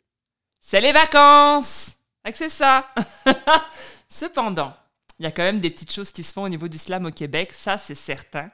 [0.60, 1.93] C'est les vacances!
[2.34, 2.88] C'est ça.
[4.08, 4.74] Cependant,
[5.20, 7.06] il y a quand même des petites choses qui se font au niveau du slam
[7.06, 8.50] au Québec, ça c'est certain.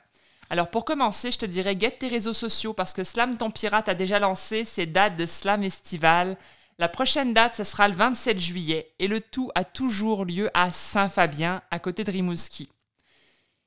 [0.50, 3.88] Alors pour commencer, je te dirais guette tes réseaux sociaux parce que Slam ton pirate
[3.88, 6.38] a déjà lancé ses dates de slam estival.
[6.80, 10.72] La prochaine date, ce sera le 27 juillet et le tout a toujours lieu à
[10.72, 12.68] Saint-Fabien, à côté de Rimouski.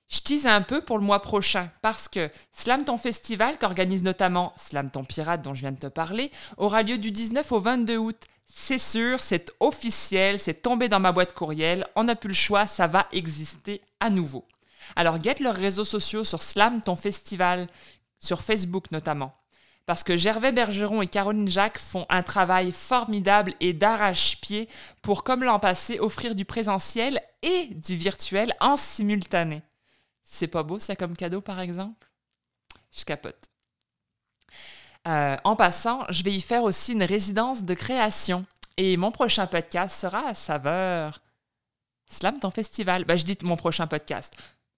[0.09, 4.53] Je tease un peu pour le mois prochain parce que Slam ton festival, qu'organise notamment
[4.57, 7.97] Slam ton pirate dont je viens de te parler, aura lieu du 19 au 22
[7.97, 8.19] août
[8.55, 12.67] c'est sûr, c'est officiel, c'est tombé dans ma boîte courriel, on n'a plus le choix,
[12.67, 14.47] ça va exister à nouveau.
[14.95, 17.67] Alors guette leurs réseaux sociaux sur Slam ton festival,
[18.19, 19.35] sur Facebook notamment.
[19.87, 24.69] Parce que Gervais Bergeron et Caroline Jacques font un travail formidable et d'arrache-pied
[25.01, 29.63] pour, comme l'an passé, offrir du présentiel et du virtuel en simultané.
[30.23, 32.07] C'est pas beau ça comme cadeau par exemple?
[32.95, 33.52] Je capote.
[35.09, 38.47] Euh, en passant, je vais y faire aussi une résidence de création.
[38.77, 41.21] Et mon prochain podcast sera à saveur
[42.07, 43.05] Slam ton festival.
[43.05, 44.35] Ben, je dis mon prochain podcast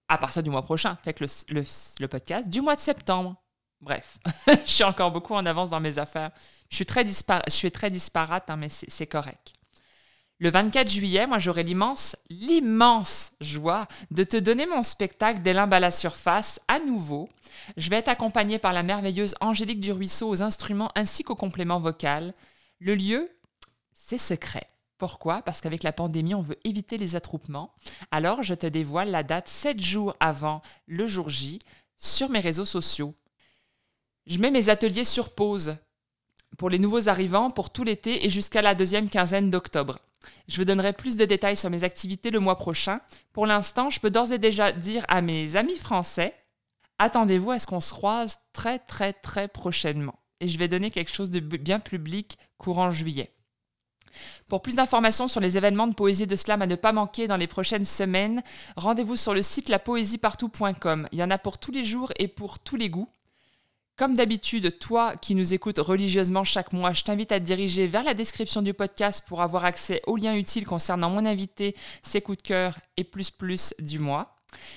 [0.07, 0.97] à partir du mois prochain.
[1.03, 1.63] Fait que le,
[1.99, 3.35] le, podcast du mois de septembre.
[3.81, 4.17] Bref,
[4.47, 6.31] je suis encore beaucoup en avance dans mes affaires.
[6.69, 9.53] Je suis très, je suis très disparate, hein, mais c'est correct.
[10.39, 15.79] Le 24 juillet, moi, j'aurai l'immense, l'immense joie de te donner mon spectacle limbes à
[15.79, 17.29] la surface à nouveau.
[17.77, 22.33] Je vais être accompagnée par la merveilleuse Angélique Duruisseau aux instruments ainsi qu'au complément vocal.
[22.79, 23.31] Le lieu,
[23.93, 24.67] c'est secret.
[24.97, 25.41] Pourquoi?
[25.41, 27.73] Parce qu'avec la pandémie, on veut éviter les attroupements.
[28.11, 31.59] Alors, je te dévoile la date 7 jours avant le jour J
[31.95, 33.13] sur mes réseaux sociaux.
[34.25, 35.77] Je mets mes ateliers sur pause
[36.57, 39.97] pour les nouveaux arrivants pour tout l'été et jusqu'à la deuxième quinzaine d'octobre.
[40.47, 42.99] Je vous donnerai plus de détails sur mes activités le mois prochain.
[43.33, 46.33] Pour l'instant, je peux d'ores et déjà dire à mes amis français,
[46.99, 50.19] attendez-vous à ce qu'on se croise très très très prochainement.
[50.39, 53.31] Et je vais donner quelque chose de bien public courant juillet.
[54.47, 57.37] Pour plus d'informations sur les événements de poésie de slam à ne pas manquer dans
[57.37, 58.43] les prochaines semaines,
[58.77, 61.07] rendez-vous sur le site lapoésiepartout.com.
[61.11, 63.09] Il y en a pour tous les jours et pour tous les goûts.
[63.97, 68.03] Comme d'habitude, toi qui nous écoutes religieusement chaque mois, je t'invite à te diriger vers
[68.03, 72.39] la description du podcast pour avoir accès aux liens utiles concernant mon invité, ses coups
[72.39, 74.35] de cœur et plus plus du mois.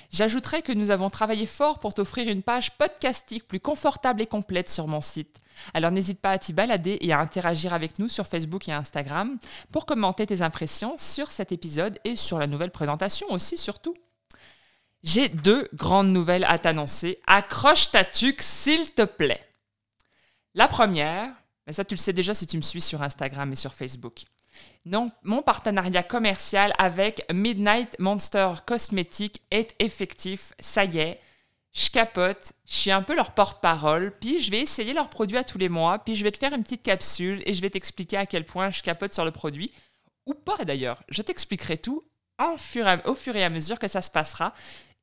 [0.09, 4.69] J'ajouterai que nous avons travaillé fort pour t'offrir une page podcastique plus confortable et complète
[4.69, 5.41] sur mon site.
[5.73, 9.37] Alors n'hésite pas à t'y balader et à interagir avec nous sur Facebook et Instagram
[9.73, 13.95] pour commenter tes impressions sur cet épisode et sur la nouvelle présentation aussi surtout.
[15.03, 17.19] J'ai deux grandes nouvelles à t'annoncer.
[17.25, 19.45] Accroche ta tuque, s'il te plaît.
[20.55, 21.33] La première,
[21.67, 24.23] mais ça tu le sais déjà si tu me suis sur Instagram et sur Facebook.
[24.85, 30.51] Non, mon partenariat commercial avec Midnight Monster Cosmetics est effectif.
[30.59, 31.19] Ça y est,
[31.73, 35.43] je capote, je suis un peu leur porte-parole, puis je vais essayer leurs produits à
[35.43, 38.17] tous les mois, puis je vais te faire une petite capsule et je vais t'expliquer
[38.17, 39.71] à quel point je capote sur le produit.
[40.25, 42.01] Ou pas d'ailleurs, je t'expliquerai tout
[42.39, 44.53] au fur et à mesure que ça se passera.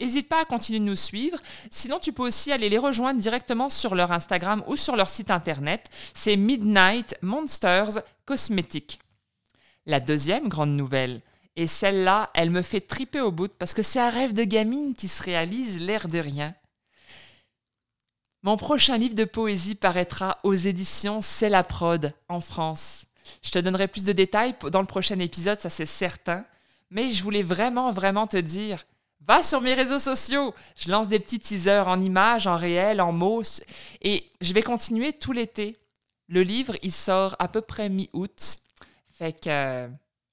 [0.00, 1.38] N'hésite pas à continuer de nous suivre.
[1.70, 5.30] Sinon, tu peux aussi aller les rejoindre directement sur leur Instagram ou sur leur site
[5.30, 5.88] internet.
[6.14, 8.98] C'est Midnight Monsters Cosmetics.
[9.86, 11.22] La deuxième grande nouvelle,
[11.56, 14.94] et celle-là, elle me fait triper au bout parce que c'est un rêve de gamine
[14.94, 16.54] qui se réalise l'air de rien.
[18.42, 23.06] Mon prochain livre de poésie paraîtra aux éditions C'est la prod en France.
[23.42, 26.44] Je te donnerai plus de détails dans le prochain épisode, ça c'est certain.
[26.90, 28.84] Mais je voulais vraiment, vraiment te dire,
[29.26, 30.54] Va sur mes réseaux sociaux.
[30.76, 33.42] Je lance des petits teasers en images, en réel, en mots.
[34.00, 35.78] Et je vais continuer tout l'été.
[36.28, 38.58] Le livre, il sort à peu près mi-août.
[39.08, 39.88] Fait que euh,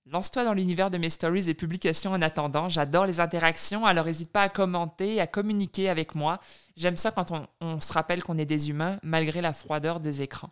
[0.06, 2.70] lance-toi dans l'univers de mes stories et publications en attendant.
[2.70, 6.40] J'adore les interactions, alors n'hésite pas à commenter, à communiquer avec moi.
[6.76, 10.22] J'aime ça quand on, on se rappelle qu'on est des humains, malgré la froideur des
[10.22, 10.52] écrans.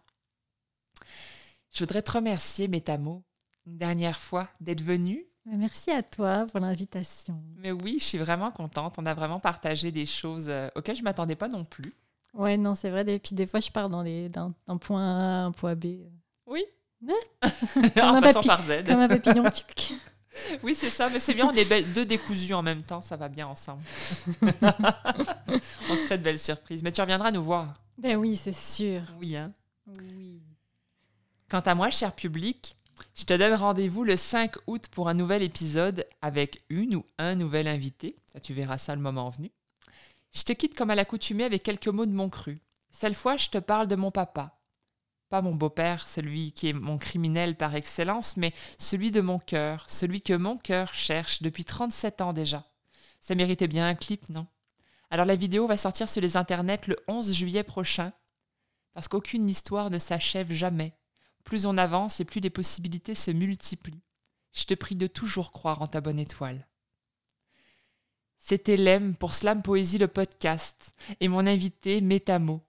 [1.72, 3.24] Je voudrais te remercier, Métamo,
[3.68, 7.42] une dernière fois, d'être venu merci à toi pour l'invitation.
[7.58, 8.96] Mais oui, je suis vraiment contente.
[8.98, 11.94] On a vraiment partagé des choses euh, auxquelles je ne m'attendais pas non plus.
[12.34, 13.04] Ouais, non, c'est vrai.
[13.08, 15.86] Et puis des fois, je pars dans d'un point A, un point B.
[16.46, 16.64] Oui.
[18.02, 18.84] en passant par Z.
[18.86, 19.44] Comme un papillon.
[20.64, 21.10] oui, c'est ça.
[21.10, 23.02] Mais c'est bien, on est deux décousus en même temps.
[23.02, 23.82] Ça va bien ensemble.
[24.42, 26.84] on se crée de belles surprises.
[26.84, 27.82] Mais tu reviendras nous voir.
[27.98, 29.02] Ben oui, c'est sûr.
[29.20, 29.52] Oui, hein.
[30.00, 30.42] Oui.
[31.50, 32.78] Quant à moi, cher public,
[33.16, 37.36] je te donne rendez-vous le 5 août pour un nouvel épisode avec une ou un
[37.36, 38.16] nouvel invité.
[38.42, 39.52] tu verras ça le moment venu.
[40.34, 42.58] Je te quitte comme à l'accoutumée avec quelques mots de mon cru.
[42.90, 44.58] Cette fois, je te parle de mon papa.
[45.30, 49.86] Pas mon beau-père, celui qui est mon criminel par excellence, mais celui de mon cœur,
[49.88, 52.66] celui que mon cœur cherche depuis 37 ans déjà.
[53.22, 54.48] Ça méritait bien un clip, non?
[55.10, 58.14] Alors la vidéo va sortir sur les internets le 11 juillet prochain,
[58.94, 60.98] parce qu'aucune histoire ne s'achève jamais.
[61.44, 64.04] Plus on avance et plus les possibilités se multiplient.
[64.54, 66.68] Je te prie de toujours croire en ta bonne étoile.
[68.38, 72.62] C'était Lem pour Slam Poésie le podcast et mon invité Métamo.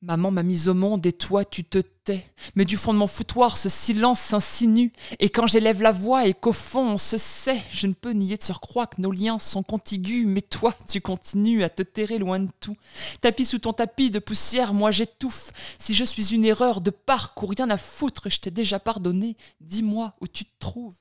[0.00, 2.24] Maman m'a mise au monde et toi tu te tais.
[2.54, 4.92] Mais du fond de mon foutoir, ce silence s'insinue.
[5.18, 8.36] Et quand j'élève la voix et qu'au fond on se sait, je ne peux nier
[8.36, 10.24] de surcroît que nos liens sont contigus.
[10.24, 12.76] Mais toi, tu continues à te terrer loin de tout.
[13.20, 15.50] Tapis sous ton tapis de poussière, moi j'étouffe.
[15.80, 19.36] Si je suis une erreur de parcours, rien à foutre, je t'ai déjà pardonné.
[19.60, 20.96] Dis-moi où tu te trouves.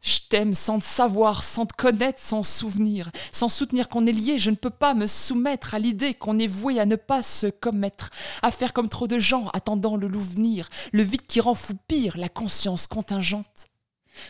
[0.00, 4.38] Je t'aime sans te savoir, sans te connaître, sans souvenir, sans soutenir qu'on est lié,
[4.38, 7.46] je ne peux pas me soumettre à l'idée qu'on est voué à ne pas se
[7.46, 8.10] commettre,
[8.42, 12.16] à faire comme trop de gens attendant le venir, le vide qui rend fou pire,
[12.16, 13.68] la conscience contingente.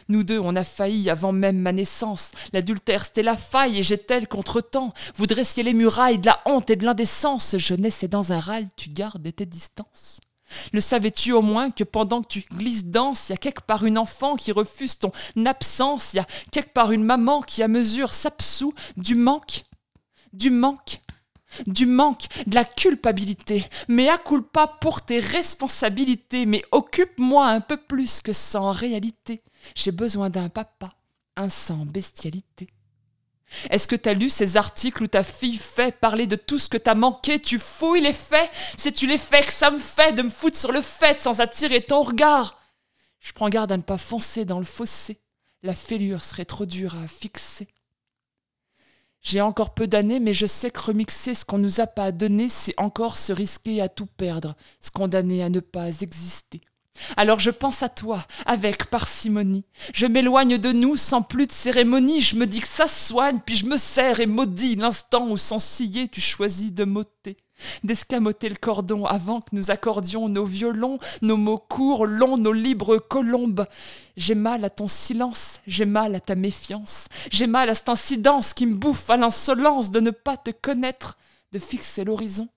[0.08, 2.30] Nous deux, on a failli avant même ma naissance.
[2.52, 4.92] L'adultère, c'était la faille et j'étais contre temps.
[5.16, 7.56] Vous dressiez les murailles de la honte et de l'indécence.
[7.58, 10.20] Je naissais dans un râle, tu gardes tes distances.
[10.72, 13.84] Le savais-tu au moins que pendant que tu glisses danse, il y a quelque part
[13.84, 15.12] une enfant qui refuse ton
[15.46, 19.64] absence, il y a quelque part une maman qui à mesure s'absout du manque,
[20.32, 21.00] du manque,
[21.66, 27.76] du manque, de la culpabilité, mais accoule pas pour tes responsabilités, mais occupe-moi un peu
[27.76, 29.42] plus que en réalité.
[29.74, 30.94] J'ai besoin d'un papa,
[31.36, 32.68] un sans bestialité.
[33.70, 36.78] Est-ce que t'as lu ces articles où ta fille fait parler de tout ce que
[36.78, 37.38] t'as manqué?
[37.38, 38.50] Tu fouilles les faits?
[38.76, 41.82] C'est-tu les faits que ça me fait de me foutre sur le fait sans attirer
[41.82, 42.58] ton regard?
[43.20, 45.20] Je prends garde à ne pas foncer dans le fossé.
[45.62, 47.68] La fêlure serait trop dure à fixer.
[49.20, 52.48] J'ai encore peu d'années, mais je sais que remixer ce qu'on nous a pas donné,
[52.48, 56.60] c'est encore se risquer à tout perdre, se condamner à ne pas exister.
[57.16, 59.64] Alors je pense à toi, avec parcimonie.
[59.94, 62.22] Je m'éloigne de nous sans plus de cérémonie.
[62.22, 65.58] Je me dis que ça soigne, puis je me serre et maudis l'instant où sans
[65.58, 67.36] scier tu choisis de m'ôter
[67.84, 72.98] d'escamoter le cordon avant que nous accordions nos violons, nos mots courts, longs, nos libres
[72.98, 73.66] colombes.
[74.16, 78.54] J'ai mal à ton silence, j'ai mal à ta méfiance, j'ai mal à cette incidence
[78.54, 81.16] qui me bouffe à l'insolence de ne pas te connaître,
[81.52, 82.48] de fixer l'horizon,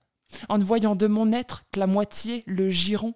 [0.48, 3.14] en ne voyant de mon être que la moitié, le giron.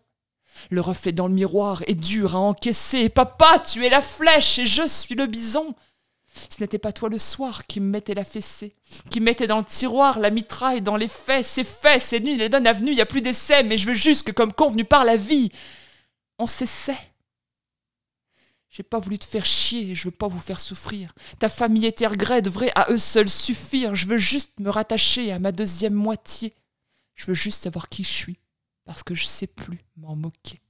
[0.70, 3.08] Le reflet dans le miroir est dur à encaisser.
[3.08, 5.74] Papa, tu es la flèche et je suis le bison.
[6.32, 8.72] Ce n'était pas toi le soir qui me mettais la fessée,
[9.10, 11.44] qui mettait dans le tiroir la mitraille dans les faits.
[11.44, 13.94] C'est fait, c'est nul, il donne avenue, il n'y a plus d'essai, mais je veux
[13.94, 15.50] juste que, comme convenu par la vie,
[16.38, 17.10] on s'essaie.
[18.70, 21.12] J'ai pas voulu te faire chier, je veux pas vous faire souffrir.
[21.40, 23.96] Ta famille et tes regrets devraient à eux seuls suffire.
[23.96, 26.54] Je veux juste me rattacher à ma deuxième moitié.
[27.16, 28.38] Je veux juste savoir qui je suis,
[28.84, 30.60] parce que je sais plus m'en moquer.